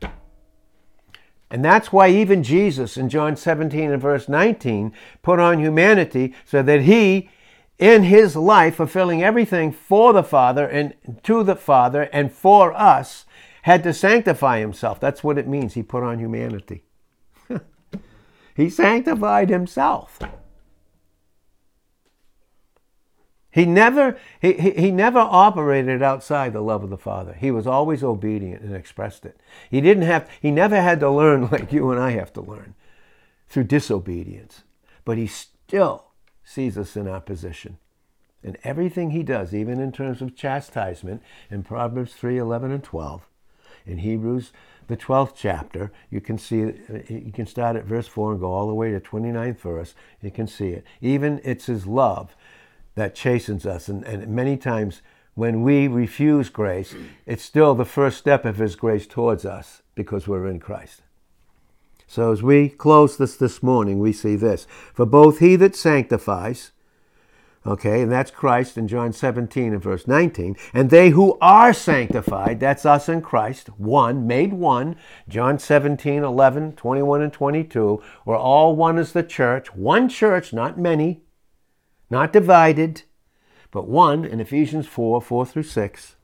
And 1.50 1.64
that's 1.64 1.92
why 1.92 2.10
even 2.10 2.42
Jesus 2.42 2.98
in 2.98 3.10
John 3.10 3.36
17 3.36 3.92
and 3.92 4.02
verse 4.02 4.28
19 4.28 4.92
put 5.22 5.40
on 5.40 5.60
humanity 5.60 6.34
so 6.46 6.64
that 6.64 6.82
he, 6.82 7.30
in 7.78 8.04
his 8.04 8.36
life, 8.36 8.76
fulfilling 8.76 9.22
everything 9.22 9.72
for 9.72 10.14
the 10.14 10.24
Father 10.24 10.68
and 10.68 10.96
to 11.24 11.44
the 11.44 11.56
Father 11.56 12.10
and 12.14 12.32
for 12.32 12.74
us, 12.74 13.26
had 13.64 13.84
to 13.84 13.94
sanctify 13.94 14.60
himself. 14.60 15.00
That's 15.00 15.24
what 15.24 15.38
it 15.38 15.48
means. 15.48 15.74
He 15.74 15.84
put 15.84 16.04
on 16.04 16.20
humanity. 16.20 16.84
he 18.56 18.70
sanctified 18.70 19.50
himself. 19.50 20.20
He 23.54 23.66
never, 23.68 24.18
he, 24.42 24.54
he, 24.54 24.72
he 24.72 24.92
never 24.92 25.20
operated 25.20 26.02
outside 26.02 26.54
the 26.54 26.62
love 26.62 26.84
of 26.84 26.90
the 26.90 26.98
Father. 26.98 27.34
He 27.34 27.52
was 27.52 27.68
always 27.68 28.04
obedient 28.04 28.64
and 28.64 28.76
expressed 28.76 29.26
it. 29.26 29.40
He 29.70 29.80
didn't 29.80 30.04
have, 30.04 30.28
he 30.42 30.50
never 30.50 30.82
had 30.82 31.00
to 31.02 31.12
learn 31.12 31.48
like 31.52 31.72
you 31.72 31.92
and 31.92 32.02
I 32.02 32.12
have 32.12 32.34
to 32.34 32.42
learn 32.42 32.74
through 33.48 33.66
disobedience. 33.66 34.64
But 35.06 35.20
he 35.20 35.28
still 35.28 36.06
sees 36.44 36.80
us 36.80 36.98
in 36.98 37.08
our 37.08 37.22
position. 37.22 37.78
And 38.44 38.58
everything 38.64 39.12
he 39.12 39.22
does, 39.22 39.54
even 39.54 39.80
in 39.80 39.92
terms 39.92 40.24
of 40.24 40.36
chastisement, 40.36 41.22
in 41.52 41.62
Proverbs 41.62 42.14
3 42.14 42.40
11 42.40 42.72
and 42.72 42.84
12, 42.84 43.28
in 43.86 44.00
Hebrews, 44.00 44.52
the 44.88 44.98
12th 44.98 45.34
chapter, 45.36 45.92
you 46.10 46.20
can 46.20 46.38
see. 46.38 46.74
You 47.08 47.32
can 47.34 47.46
start 47.46 47.76
at 47.76 47.86
verse 47.86 48.08
4 48.08 48.32
and 48.32 48.40
go 48.40 48.52
all 48.52 48.68
the 48.68 48.74
way 48.74 48.92
to 48.92 49.00
29th 49.00 49.60
verse. 49.60 49.94
You 50.22 50.32
can 50.32 50.48
see 50.48 50.70
it. 50.70 50.84
Even 51.02 51.40
it's 51.44 51.68
his 51.68 51.86
love 51.86 52.36
that 52.96 53.16
chastens 53.16 53.66
us. 53.66 53.88
And, 53.88 54.04
and 54.04 54.28
many 54.28 54.58
times 54.58 55.02
when 55.36 55.64
we 55.64 55.88
refuse 55.88 56.50
grace, 56.50 56.96
it's 57.26 57.44
still 57.44 57.74
the 57.74 57.86
first 57.86 58.18
step 58.18 58.46
of 58.46 58.58
his 58.58 58.76
grace 58.76 59.08
towards 59.08 59.46
us 59.46 59.82
because 59.96 60.28
we're 60.28 60.48
in 60.48 60.60
Christ. 60.60 61.02
So 62.08 62.32
as 62.32 62.44
we 62.44 62.70
close 62.70 63.18
this 63.18 63.36
this 63.36 63.64
morning, 63.64 64.00
we 64.00 64.14
see 64.14 64.36
this. 64.36 64.68
For 64.94 65.06
both 65.06 65.40
he 65.40 65.56
that 65.56 65.76
sanctifies, 65.76 66.72
Okay, 67.66 68.02
and 68.02 68.12
that's 68.12 68.30
Christ 68.30 68.78
in 68.78 68.90
John 68.90 69.14
17 69.14 69.72
and 69.72 69.82
verse 69.82 70.06
19. 70.06 70.58
And 70.74 70.90
they 70.90 71.12
who 71.12 71.38
are 71.40 71.72
sanctified, 71.72 72.60
that's 72.60 72.86
us 72.86 73.08
in 73.08 73.22
Christ, 73.22 73.70
one, 73.80 74.28
made 74.28 74.52
one. 74.52 74.98
John 75.30 75.58
17, 75.58 76.24
11, 76.24 76.74
21, 76.74 77.22
and 77.22 77.32
22. 77.32 78.04
We're 78.26 78.38
all 78.38 78.76
one 78.76 78.98
as 78.98 79.14
the 79.14 79.24
church. 79.24 79.74
One 79.74 80.10
church, 80.10 80.52
not 80.52 80.78
many, 80.78 81.22
not 82.14 82.32
divided, 82.32 83.04
but 83.72 83.88
one 83.88 84.24
in 84.24 84.40
Ephesians 84.40 84.88
4, 84.88 85.22
4 85.22 85.46
through 85.46 85.64
6. 85.64 86.16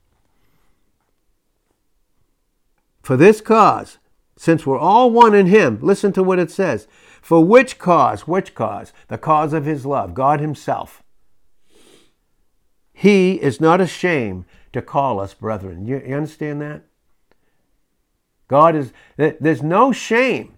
For 3.01 3.17
this 3.17 3.41
cause, 3.41 3.97
since 4.37 4.65
we're 4.65 4.79
all 4.79 5.11
one 5.11 5.35
in 5.35 5.47
Him, 5.47 5.79
listen 5.81 6.13
to 6.13 6.23
what 6.23 6.39
it 6.39 6.51
says. 6.51 6.87
For 7.21 7.43
which 7.43 7.77
cause? 7.77 8.27
Which 8.27 8.55
cause? 8.55 8.93
The 9.09 9.17
cause 9.17 9.51
of 9.51 9.65
His 9.65 9.85
love, 9.85 10.13
God 10.13 10.39
Himself 10.39 11.03
he 12.99 13.35
is 13.35 13.61
not 13.61 13.79
ashamed 13.79 14.43
to 14.73 14.81
call 14.81 15.21
us 15.21 15.33
brethren. 15.33 15.85
You, 15.85 16.03
you 16.05 16.15
understand 16.17 16.59
that? 16.59 16.81
God 18.49 18.75
is, 18.75 18.91
there's 19.15 19.63
no 19.63 19.93
shame. 19.93 20.57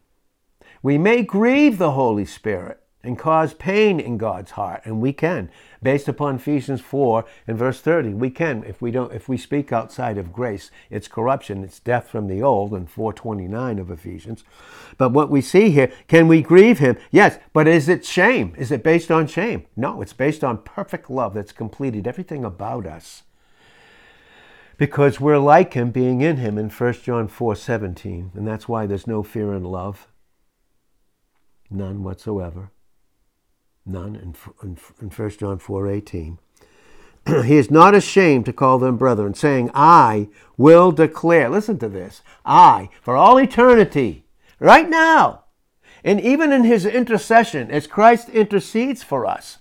We 0.82 0.98
may 0.98 1.22
grieve 1.22 1.78
the 1.78 1.92
Holy 1.92 2.26
Spirit, 2.26 2.81
and 3.04 3.18
cause 3.18 3.54
pain 3.54 4.00
in 4.00 4.18
God's 4.18 4.52
heart, 4.52 4.82
and 4.86 5.02
we 5.02 5.12
can, 5.12 5.50
based 5.82 6.08
upon 6.08 6.36
Ephesians 6.36 6.82
4 6.82 7.26
and 7.48 7.58
verse 7.58 7.82
30. 7.82 8.10
We 8.10 8.30
can, 8.30 8.64
if 8.64 8.82
we 8.82 8.92
don't, 8.92 9.12
if 9.12 9.28
we 9.28 9.38
speak 9.38 9.72
outside 9.72 10.18
of 10.18 10.32
grace, 10.32 10.70
it's 10.90 11.08
corruption, 11.08 11.64
it's 11.64 11.80
death 11.80 12.10
from 12.10 12.28
the 12.28 12.44
old, 12.44 12.74
and 12.74 12.90
429 12.90 13.80
of 13.80 13.90
Ephesians. 13.90 14.44
But 14.98 15.12
what 15.12 15.32
we 15.32 15.42
see 15.42 15.72
here, 15.72 15.92
can 16.08 16.28
we 16.28 16.42
grieve 16.42 16.80
him? 16.80 16.98
Yes, 17.10 17.40
but 17.54 17.68
is 17.68 17.90
it 17.90 18.06
shame? 18.06 18.54
Is 18.58 18.72
it 18.72 18.84
based 18.84 19.10
on 19.10 19.26
shame? 19.26 19.66
No, 19.76 20.02
it's 20.02 20.14
based 20.14 20.44
on 20.44 20.60
perfect 20.60 21.10
love 21.10 21.34
that's 21.34 21.52
completed 21.52 22.08
everything 22.08 22.46
about 22.46 22.86
us. 22.86 23.24
Because 24.78 25.20
we're 25.20 25.38
like 25.38 25.74
him, 25.74 25.92
being 25.92 26.22
in 26.22 26.38
him 26.38 26.58
in 26.58 26.70
1 26.70 26.94
John 26.94 27.28
4 27.28 27.56
17, 27.56 28.32
and 28.36 28.48
that's 28.48 28.68
why 28.68 28.86
there's 28.86 29.08
no 29.08 29.22
fear 29.24 29.54
in 29.54 29.64
love. 29.64 30.08
None 31.70 32.04
whatsoever 32.04 32.72
none 33.86 34.16
in, 34.16 34.36
in, 34.64 34.78
in 35.02 35.10
1 35.10 35.30
John 35.32 35.60
4.18. 35.60 36.38
he 37.46 37.58
is 37.58 37.70
not 37.70 37.96
ashamed 37.96 38.46
to 38.46 38.54
call 38.54 38.80
them 38.80 38.98
brethren, 38.98 39.34
saying, 39.34 39.70
I 39.74 40.30
will 40.58 40.92
declare, 40.92 41.50
listen 41.50 41.78
to 41.80 41.90
this, 41.90 42.22
I, 42.46 42.90
for 43.02 43.16
all 43.16 43.38
eternity, 43.38 44.26
right 44.60 44.90
now, 44.90 45.46
and 46.04 46.20
even 46.20 46.52
in 46.52 46.64
his 46.64 46.86
intercession, 46.86 47.70
as 47.70 47.88
Christ 47.88 48.30
intercedes 48.30 49.04
for 49.04 49.26
us. 49.26 49.60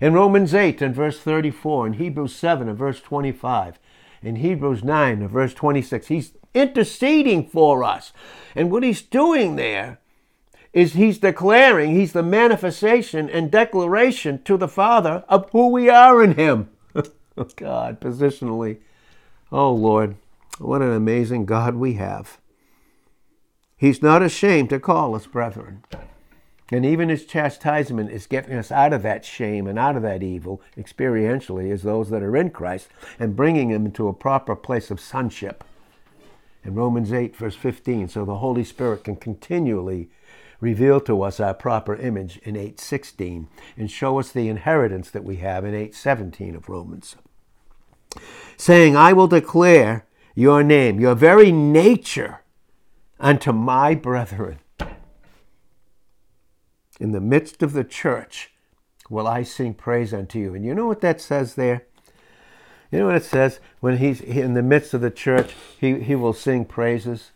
In 0.00 0.14
Romans 0.14 0.54
8 0.54 0.82
and 0.82 0.94
verse 0.94 1.20
34, 1.20 1.88
in 1.88 1.92
Hebrews 1.94 2.34
7 2.34 2.68
and 2.68 2.78
verse 2.78 3.00
25, 3.00 3.78
in 4.22 4.36
Hebrews 4.36 4.82
9 4.82 5.20
and 5.20 5.30
verse 5.30 5.54
26, 5.54 6.08
he's 6.08 6.32
interceding 6.54 7.46
for 7.46 7.84
us. 7.84 8.12
And 8.54 8.70
what 8.70 8.82
he's 8.82 9.02
doing 9.02 9.56
there 9.56 9.99
is 10.72 10.92
he's 10.92 11.18
declaring, 11.18 11.94
he's 11.94 12.12
the 12.12 12.22
manifestation 12.22 13.28
and 13.28 13.50
declaration 13.50 14.42
to 14.44 14.56
the 14.56 14.68
Father 14.68 15.24
of 15.28 15.50
who 15.50 15.68
we 15.68 15.88
are 15.88 16.22
in 16.22 16.34
him. 16.34 16.70
Oh, 17.36 17.48
God, 17.56 18.00
positionally. 18.00 18.78
Oh 19.50 19.72
Lord, 19.72 20.16
what 20.58 20.82
an 20.82 20.92
amazing 20.92 21.46
God 21.46 21.74
we 21.74 21.94
have. 21.94 22.38
He's 23.76 24.02
not 24.02 24.22
ashamed 24.22 24.68
to 24.70 24.78
call 24.78 25.14
us 25.14 25.26
brethren. 25.26 25.82
And 26.70 26.84
even 26.84 27.08
his 27.08 27.24
chastisement 27.24 28.10
is 28.10 28.26
getting 28.26 28.56
us 28.56 28.70
out 28.70 28.92
of 28.92 29.02
that 29.02 29.24
shame 29.24 29.66
and 29.66 29.78
out 29.78 29.96
of 29.96 30.02
that 30.02 30.22
evil 30.22 30.60
experientially 30.76 31.72
as 31.72 31.82
those 31.82 32.10
that 32.10 32.22
are 32.22 32.36
in 32.36 32.50
Christ 32.50 32.88
and 33.18 33.34
bringing 33.34 33.70
them 33.70 33.86
into 33.86 34.06
a 34.06 34.12
proper 34.12 34.54
place 34.54 34.90
of 34.90 35.00
sonship. 35.00 35.64
In 36.62 36.74
Romans 36.74 37.12
8, 37.12 37.34
verse 37.34 37.56
15, 37.56 38.08
so 38.08 38.24
the 38.24 38.36
Holy 38.36 38.64
Spirit 38.64 39.04
can 39.04 39.16
continually 39.16 40.10
reveal 40.60 41.00
to 41.00 41.22
us 41.22 41.40
our 41.40 41.54
proper 41.54 41.96
image 41.96 42.38
in 42.38 42.56
8:16 42.56 43.48
and 43.76 43.90
show 43.90 44.18
us 44.18 44.30
the 44.30 44.48
inheritance 44.48 45.10
that 45.10 45.24
we 45.24 45.36
have 45.36 45.64
in 45.64 45.74
8:17 45.74 46.54
of 46.54 46.68
Romans. 46.68 47.16
Saying, 48.56 48.96
"I 48.96 49.12
will 49.12 49.28
declare 49.28 50.06
your 50.34 50.62
name, 50.62 51.00
your 51.00 51.14
very 51.14 51.50
nature 51.52 52.40
unto 53.18 53.52
my 53.52 53.94
brethren." 53.94 54.58
In 56.98 57.12
the 57.12 57.20
midst 57.20 57.62
of 57.62 57.72
the 57.72 57.84
church 57.84 58.52
will 59.10 59.26
I 59.26 59.42
sing 59.42 59.74
praise 59.74 60.14
unto 60.14 60.38
you. 60.38 60.54
And 60.54 60.64
you 60.64 60.74
know 60.74 60.86
what 60.86 61.00
that 61.00 61.20
says 61.20 61.56
there? 61.56 61.82
You 62.90 63.00
know 63.00 63.06
what 63.06 63.16
it 63.16 63.24
says? 63.24 63.60
When 63.80 63.98
he's 63.98 64.20
in 64.20 64.54
the 64.54 64.62
midst 64.62 64.94
of 64.94 65.00
the 65.00 65.10
church, 65.10 65.54
he, 65.78 66.00
he 66.00 66.14
will 66.14 66.32
sing 66.32 66.64
praises. 66.64 67.32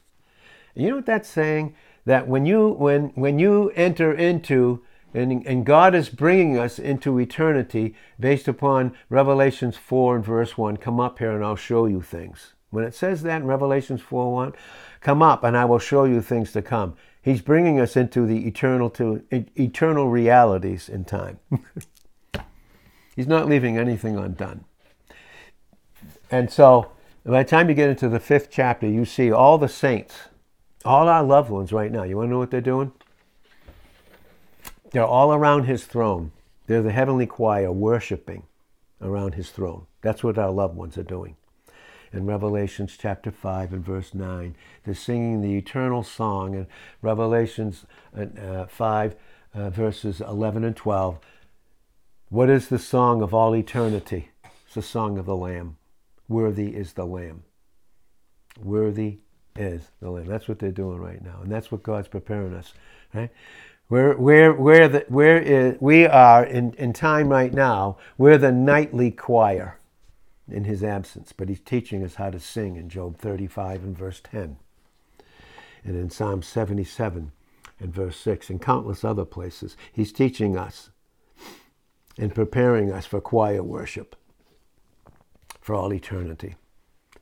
You 0.74 0.90
know 0.90 0.96
what 0.96 1.06
that's 1.06 1.28
saying? 1.28 1.74
That 2.04 2.28
when 2.28 2.46
you 2.46 2.68
when 2.68 3.08
when 3.14 3.38
you 3.38 3.70
enter 3.70 4.12
into 4.12 4.82
and, 5.14 5.46
and 5.46 5.64
God 5.64 5.94
is 5.94 6.08
bringing 6.08 6.58
us 6.58 6.78
into 6.78 7.18
eternity 7.18 7.94
based 8.18 8.48
upon 8.48 8.96
Revelations 9.08 9.76
4 9.76 10.16
and 10.16 10.24
verse 10.24 10.58
1. 10.58 10.78
Come 10.78 10.98
up 10.98 11.20
here 11.20 11.30
and 11.30 11.44
I'll 11.44 11.54
show 11.54 11.86
you 11.86 12.02
things. 12.02 12.54
When 12.70 12.84
it 12.84 12.96
says 12.96 13.22
that 13.22 13.40
in 13.40 13.46
Revelations 13.46 14.00
4 14.00 14.32
1, 14.32 14.52
come 15.00 15.22
up 15.22 15.44
and 15.44 15.56
I 15.56 15.64
will 15.64 15.78
show 15.78 16.04
you 16.04 16.20
things 16.20 16.50
to 16.52 16.62
come. 16.62 16.96
He's 17.22 17.40
bringing 17.40 17.78
us 17.78 17.96
into 17.96 18.26
the 18.26 18.46
eternal 18.46 18.90
to 18.90 19.24
eternal 19.30 20.08
realities 20.08 20.88
in 20.88 21.04
time. 21.04 21.38
He's 23.16 23.28
not 23.28 23.48
leaving 23.48 23.78
anything 23.78 24.16
undone. 24.16 24.64
And 26.30 26.50
so 26.50 26.90
by 27.24 27.44
the 27.44 27.48
time 27.48 27.68
you 27.68 27.76
get 27.76 27.88
into 27.88 28.08
the 28.08 28.18
fifth 28.18 28.48
chapter, 28.50 28.88
you 28.88 29.04
see 29.04 29.30
all 29.30 29.56
the 29.56 29.68
saints 29.68 30.14
all 30.84 31.08
our 31.08 31.22
loved 31.22 31.50
ones 31.50 31.72
right 31.72 31.90
now, 31.90 32.02
you 32.02 32.16
want 32.16 32.28
to 32.28 32.32
know 32.32 32.38
what 32.38 32.50
they're 32.50 32.60
doing? 32.60 32.92
They're 34.92 35.04
all 35.04 35.32
around 35.32 35.64
his 35.64 35.84
throne. 35.84 36.32
They're 36.66 36.82
the 36.82 36.92
heavenly 36.92 37.26
choir 37.26 37.72
worshiping 37.72 38.44
around 39.00 39.34
his 39.34 39.50
throne. 39.50 39.86
That's 40.02 40.22
what 40.22 40.38
our 40.38 40.50
loved 40.50 40.76
ones 40.76 40.96
are 40.96 41.02
doing. 41.02 41.36
In 42.12 42.26
Revelations 42.26 42.96
chapter 42.96 43.32
5 43.32 43.72
and 43.72 43.84
verse 43.84 44.14
9, 44.14 44.54
they're 44.84 44.94
singing 44.94 45.40
the 45.40 45.56
eternal 45.56 46.04
song. 46.04 46.54
In 46.54 46.66
Revelations 47.02 47.86
uh, 48.16 48.66
5, 48.66 49.16
uh, 49.52 49.70
verses 49.70 50.20
11 50.20 50.62
and 50.62 50.76
12, 50.76 51.18
what 52.28 52.48
is 52.48 52.68
the 52.68 52.78
song 52.78 53.20
of 53.20 53.34
all 53.34 53.54
eternity? 53.56 54.30
It's 54.64 54.74
the 54.74 54.82
song 54.82 55.18
of 55.18 55.26
the 55.26 55.36
Lamb. 55.36 55.76
Worthy 56.28 56.76
is 56.76 56.92
the 56.92 57.04
Lamb. 57.04 57.42
Worthy 58.62 59.18
is 59.56 59.90
the 60.00 60.10
Lamb. 60.10 60.26
That's 60.26 60.48
what 60.48 60.58
they're 60.58 60.72
doing 60.72 60.98
right 60.98 61.22
now, 61.22 61.40
and 61.42 61.50
that's 61.50 61.70
what 61.70 61.82
God's 61.82 62.08
preparing 62.08 62.54
us. 62.54 62.72
Right? 63.12 63.30
We're, 63.88 64.16
we're, 64.16 64.54
we're 64.54 64.88
the, 64.88 65.06
we're 65.08 65.38
is, 65.38 65.76
we 65.80 66.06
are 66.06 66.44
in, 66.44 66.72
in 66.74 66.92
time 66.92 67.28
right 67.28 67.52
now, 67.52 67.98
we're 68.16 68.38
the 68.38 68.50
nightly 68.50 69.10
choir 69.10 69.78
in 70.50 70.64
his 70.64 70.82
absence, 70.82 71.32
but 71.32 71.48
he's 71.48 71.60
teaching 71.60 72.02
us 72.02 72.16
how 72.16 72.30
to 72.30 72.40
sing 72.40 72.76
in 72.76 72.88
Job 72.88 73.18
35 73.18 73.84
and 73.84 73.96
verse 73.96 74.20
10, 74.20 74.56
and 75.84 75.96
in 75.96 76.10
Psalm 76.10 76.42
77 76.42 77.32
and 77.78 77.94
verse 77.94 78.16
6, 78.16 78.50
and 78.50 78.60
countless 78.60 79.04
other 79.04 79.24
places. 79.24 79.76
He's 79.92 80.12
teaching 80.12 80.56
us 80.56 80.90
and 82.18 82.34
preparing 82.34 82.90
us 82.90 83.06
for 83.06 83.20
choir 83.20 83.62
worship 83.62 84.16
for 85.60 85.74
all 85.74 85.92
eternity, 85.92 86.56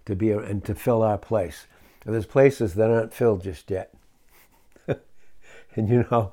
to 0.05 0.17
be 0.17 0.31
and 0.31 0.65
to 0.65 0.75
fill 0.75 1.03
our 1.03 1.19
place 1.19 1.67
there's 2.05 2.27
places 2.27 2.75
that 2.75 2.91
aren't 2.91 3.15
filled 3.15 3.45
just 3.45 3.71
yet. 3.71 3.95
and 4.87 5.89
you 5.89 6.07
know, 6.11 6.33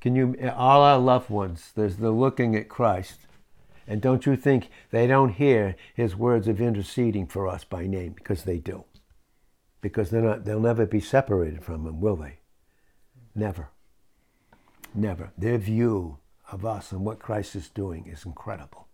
can 0.00 0.16
you, 0.16 0.36
all 0.54 0.82
our 0.82 0.98
loved 0.98 1.30
ones, 1.30 1.70
there's, 1.76 1.96
they're 1.96 2.10
looking 2.10 2.56
at 2.56 2.68
Christ. 2.68 3.20
And 3.86 4.00
don't 4.00 4.26
you 4.26 4.36
think 4.36 4.68
they 4.90 5.06
don't 5.06 5.30
hear 5.30 5.76
his 5.94 6.16
words 6.16 6.48
of 6.48 6.60
interceding 6.60 7.26
for 7.26 7.48
us 7.48 7.64
by 7.64 7.86
name? 7.86 8.12
Because 8.12 8.44
they 8.44 8.58
do. 8.58 8.84
Because 9.80 10.10
they're 10.10 10.22
not, 10.22 10.44
they'll 10.44 10.60
never 10.60 10.86
be 10.86 11.00
separated 11.00 11.64
from 11.64 11.86
him, 11.86 12.00
will 12.00 12.16
they? 12.16 12.38
Never. 13.34 13.68
Never. 14.94 15.32
Their 15.38 15.58
view 15.58 16.18
of 16.50 16.66
us 16.66 16.92
and 16.92 17.04
what 17.04 17.18
Christ 17.18 17.56
is 17.56 17.68
doing 17.68 18.06
is 18.06 18.24
incredible. 18.24 18.88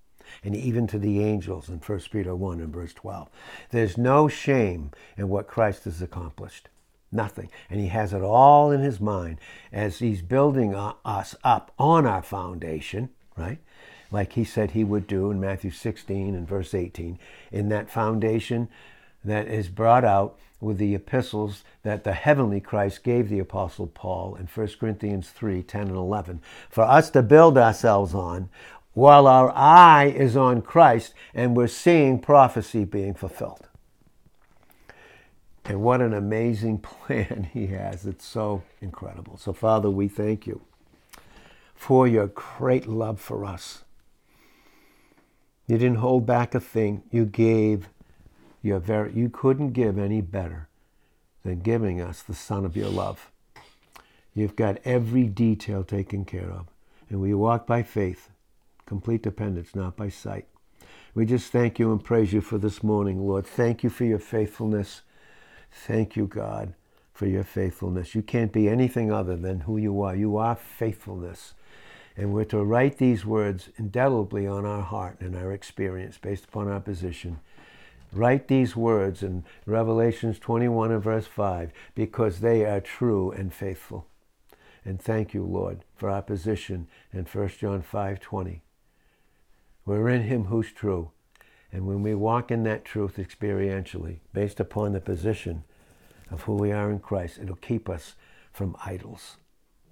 And 0.44 0.54
even 0.54 0.86
to 0.88 0.98
the 0.98 1.22
angels 1.22 1.68
in 1.68 1.78
1 1.78 2.00
Peter 2.10 2.34
1 2.34 2.60
and 2.60 2.72
verse 2.72 2.94
12. 2.94 3.28
There's 3.70 3.98
no 3.98 4.28
shame 4.28 4.90
in 5.16 5.28
what 5.28 5.46
Christ 5.46 5.84
has 5.84 6.02
accomplished. 6.02 6.68
Nothing. 7.10 7.50
And 7.70 7.80
he 7.80 7.88
has 7.88 8.12
it 8.12 8.22
all 8.22 8.70
in 8.70 8.80
his 8.80 9.00
mind 9.00 9.38
as 9.72 9.98
he's 9.98 10.22
building 10.22 10.74
us 10.74 11.34
up 11.42 11.72
on 11.78 12.06
our 12.06 12.22
foundation, 12.22 13.10
right? 13.36 13.58
Like 14.10 14.34
he 14.34 14.44
said 14.44 14.70
he 14.70 14.84
would 14.84 15.06
do 15.06 15.30
in 15.30 15.40
Matthew 15.40 15.70
16 15.70 16.34
and 16.34 16.48
verse 16.48 16.74
18. 16.74 17.18
In 17.50 17.68
that 17.70 17.90
foundation 17.90 18.68
that 19.24 19.48
is 19.48 19.68
brought 19.68 20.04
out 20.04 20.38
with 20.60 20.78
the 20.78 20.94
epistles 20.94 21.62
that 21.82 22.04
the 22.04 22.12
heavenly 22.12 22.60
Christ 22.60 23.04
gave 23.04 23.28
the 23.28 23.38
Apostle 23.38 23.86
Paul 23.86 24.34
in 24.34 24.46
1 24.46 24.68
Corinthians 24.80 25.30
3 25.30 25.62
10 25.62 25.82
and 25.82 25.96
11 25.96 26.40
for 26.68 26.82
us 26.82 27.10
to 27.10 27.22
build 27.22 27.56
ourselves 27.56 28.14
on 28.14 28.48
while 28.98 29.28
our 29.28 29.52
eye 29.54 30.06
is 30.06 30.36
on 30.36 30.60
Christ 30.60 31.14
and 31.32 31.56
we're 31.56 31.68
seeing 31.68 32.18
prophecy 32.18 32.84
being 32.84 33.14
fulfilled. 33.14 33.68
And 35.64 35.82
what 35.82 36.00
an 36.00 36.12
amazing 36.12 36.78
plan 36.82 37.48
he 37.52 37.68
has. 37.68 38.06
It's 38.06 38.26
so 38.26 38.64
incredible. 38.80 39.36
So, 39.36 39.52
Father, 39.52 39.88
we 39.88 40.08
thank 40.08 40.48
you 40.48 40.62
for 41.76 42.08
your 42.08 42.26
great 42.26 42.88
love 42.88 43.20
for 43.20 43.44
us. 43.44 43.84
You 45.68 45.78
didn't 45.78 45.98
hold 45.98 46.26
back 46.26 46.52
a 46.56 46.60
thing. 46.60 47.04
You 47.12 47.24
gave 47.24 47.90
your 48.62 48.80
very 48.80 49.12
you 49.12 49.28
couldn't 49.28 49.74
give 49.74 49.96
any 49.96 50.22
better 50.22 50.68
than 51.44 51.60
giving 51.60 52.00
us 52.00 52.20
the 52.20 52.34
son 52.34 52.64
of 52.64 52.76
your 52.76 52.88
love. 52.88 53.30
You've 54.34 54.56
got 54.56 54.78
every 54.84 55.28
detail 55.28 55.84
taken 55.84 56.24
care 56.24 56.50
of. 56.50 56.66
And 57.08 57.20
we 57.20 57.32
walk 57.32 57.64
by 57.64 57.84
faith, 57.84 58.30
complete 58.88 59.22
dependence, 59.22 59.76
not 59.76 59.96
by 59.96 60.08
sight. 60.08 60.46
We 61.14 61.26
just 61.26 61.52
thank 61.52 61.78
you 61.78 61.92
and 61.92 62.02
praise 62.02 62.32
you 62.32 62.40
for 62.40 62.56
this 62.56 62.82
morning, 62.82 63.20
Lord. 63.20 63.46
Thank 63.46 63.84
you 63.84 63.90
for 63.90 64.04
your 64.04 64.18
faithfulness. 64.18 65.02
Thank 65.70 66.16
you, 66.16 66.26
God, 66.26 66.72
for 67.12 67.26
your 67.26 67.44
faithfulness. 67.44 68.14
You 68.14 68.22
can't 68.22 68.50
be 68.50 68.66
anything 68.66 69.12
other 69.12 69.36
than 69.36 69.60
who 69.60 69.76
you 69.76 70.00
are. 70.00 70.16
You 70.16 70.38
are 70.38 70.56
faithfulness. 70.56 71.52
And 72.16 72.32
we're 72.32 72.44
to 72.46 72.64
write 72.64 72.96
these 72.96 73.26
words 73.26 73.68
indelibly 73.76 74.46
on 74.46 74.64
our 74.64 74.82
heart 74.82 75.20
and 75.20 75.36
our 75.36 75.52
experience 75.52 76.16
based 76.16 76.46
upon 76.46 76.68
our 76.68 76.80
position. 76.80 77.40
Write 78.10 78.48
these 78.48 78.74
words 78.74 79.22
in 79.22 79.44
Revelations 79.66 80.38
21 80.38 80.92
and 80.92 81.02
verse 81.02 81.26
5 81.26 81.72
because 81.94 82.40
they 82.40 82.64
are 82.64 82.80
true 82.80 83.32
and 83.32 83.52
faithful. 83.52 84.06
And 84.82 84.98
thank 85.00 85.34
you, 85.34 85.44
Lord, 85.44 85.84
for 85.94 86.08
our 86.08 86.22
position 86.22 86.88
in 87.12 87.26
1 87.26 87.58
John 87.58 87.82
5:20. 87.82 88.62
We're 89.88 90.10
in 90.10 90.24
him 90.24 90.44
who's 90.44 90.70
true, 90.70 91.12
and 91.72 91.86
when 91.86 92.02
we 92.02 92.14
walk 92.14 92.50
in 92.50 92.62
that 92.64 92.84
truth 92.84 93.16
experientially, 93.16 94.18
based 94.34 94.60
upon 94.60 94.92
the 94.92 95.00
position 95.00 95.64
of 96.30 96.42
who 96.42 96.56
we 96.56 96.72
are 96.72 96.90
in 96.90 96.98
Christ, 96.98 97.38
it'll 97.38 97.56
keep 97.56 97.88
us 97.88 98.14
from 98.52 98.76
idols, 98.84 99.38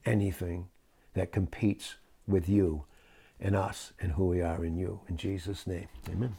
anything 0.04 0.68
that 1.14 1.32
competes 1.32 1.94
with 2.28 2.46
you 2.46 2.84
and 3.40 3.56
us 3.56 3.94
and 3.98 4.12
who 4.12 4.26
we 4.26 4.42
are 4.42 4.66
in 4.66 4.76
you. 4.76 5.00
In 5.08 5.16
Jesus' 5.16 5.66
name, 5.66 5.88
amen. 6.10 6.36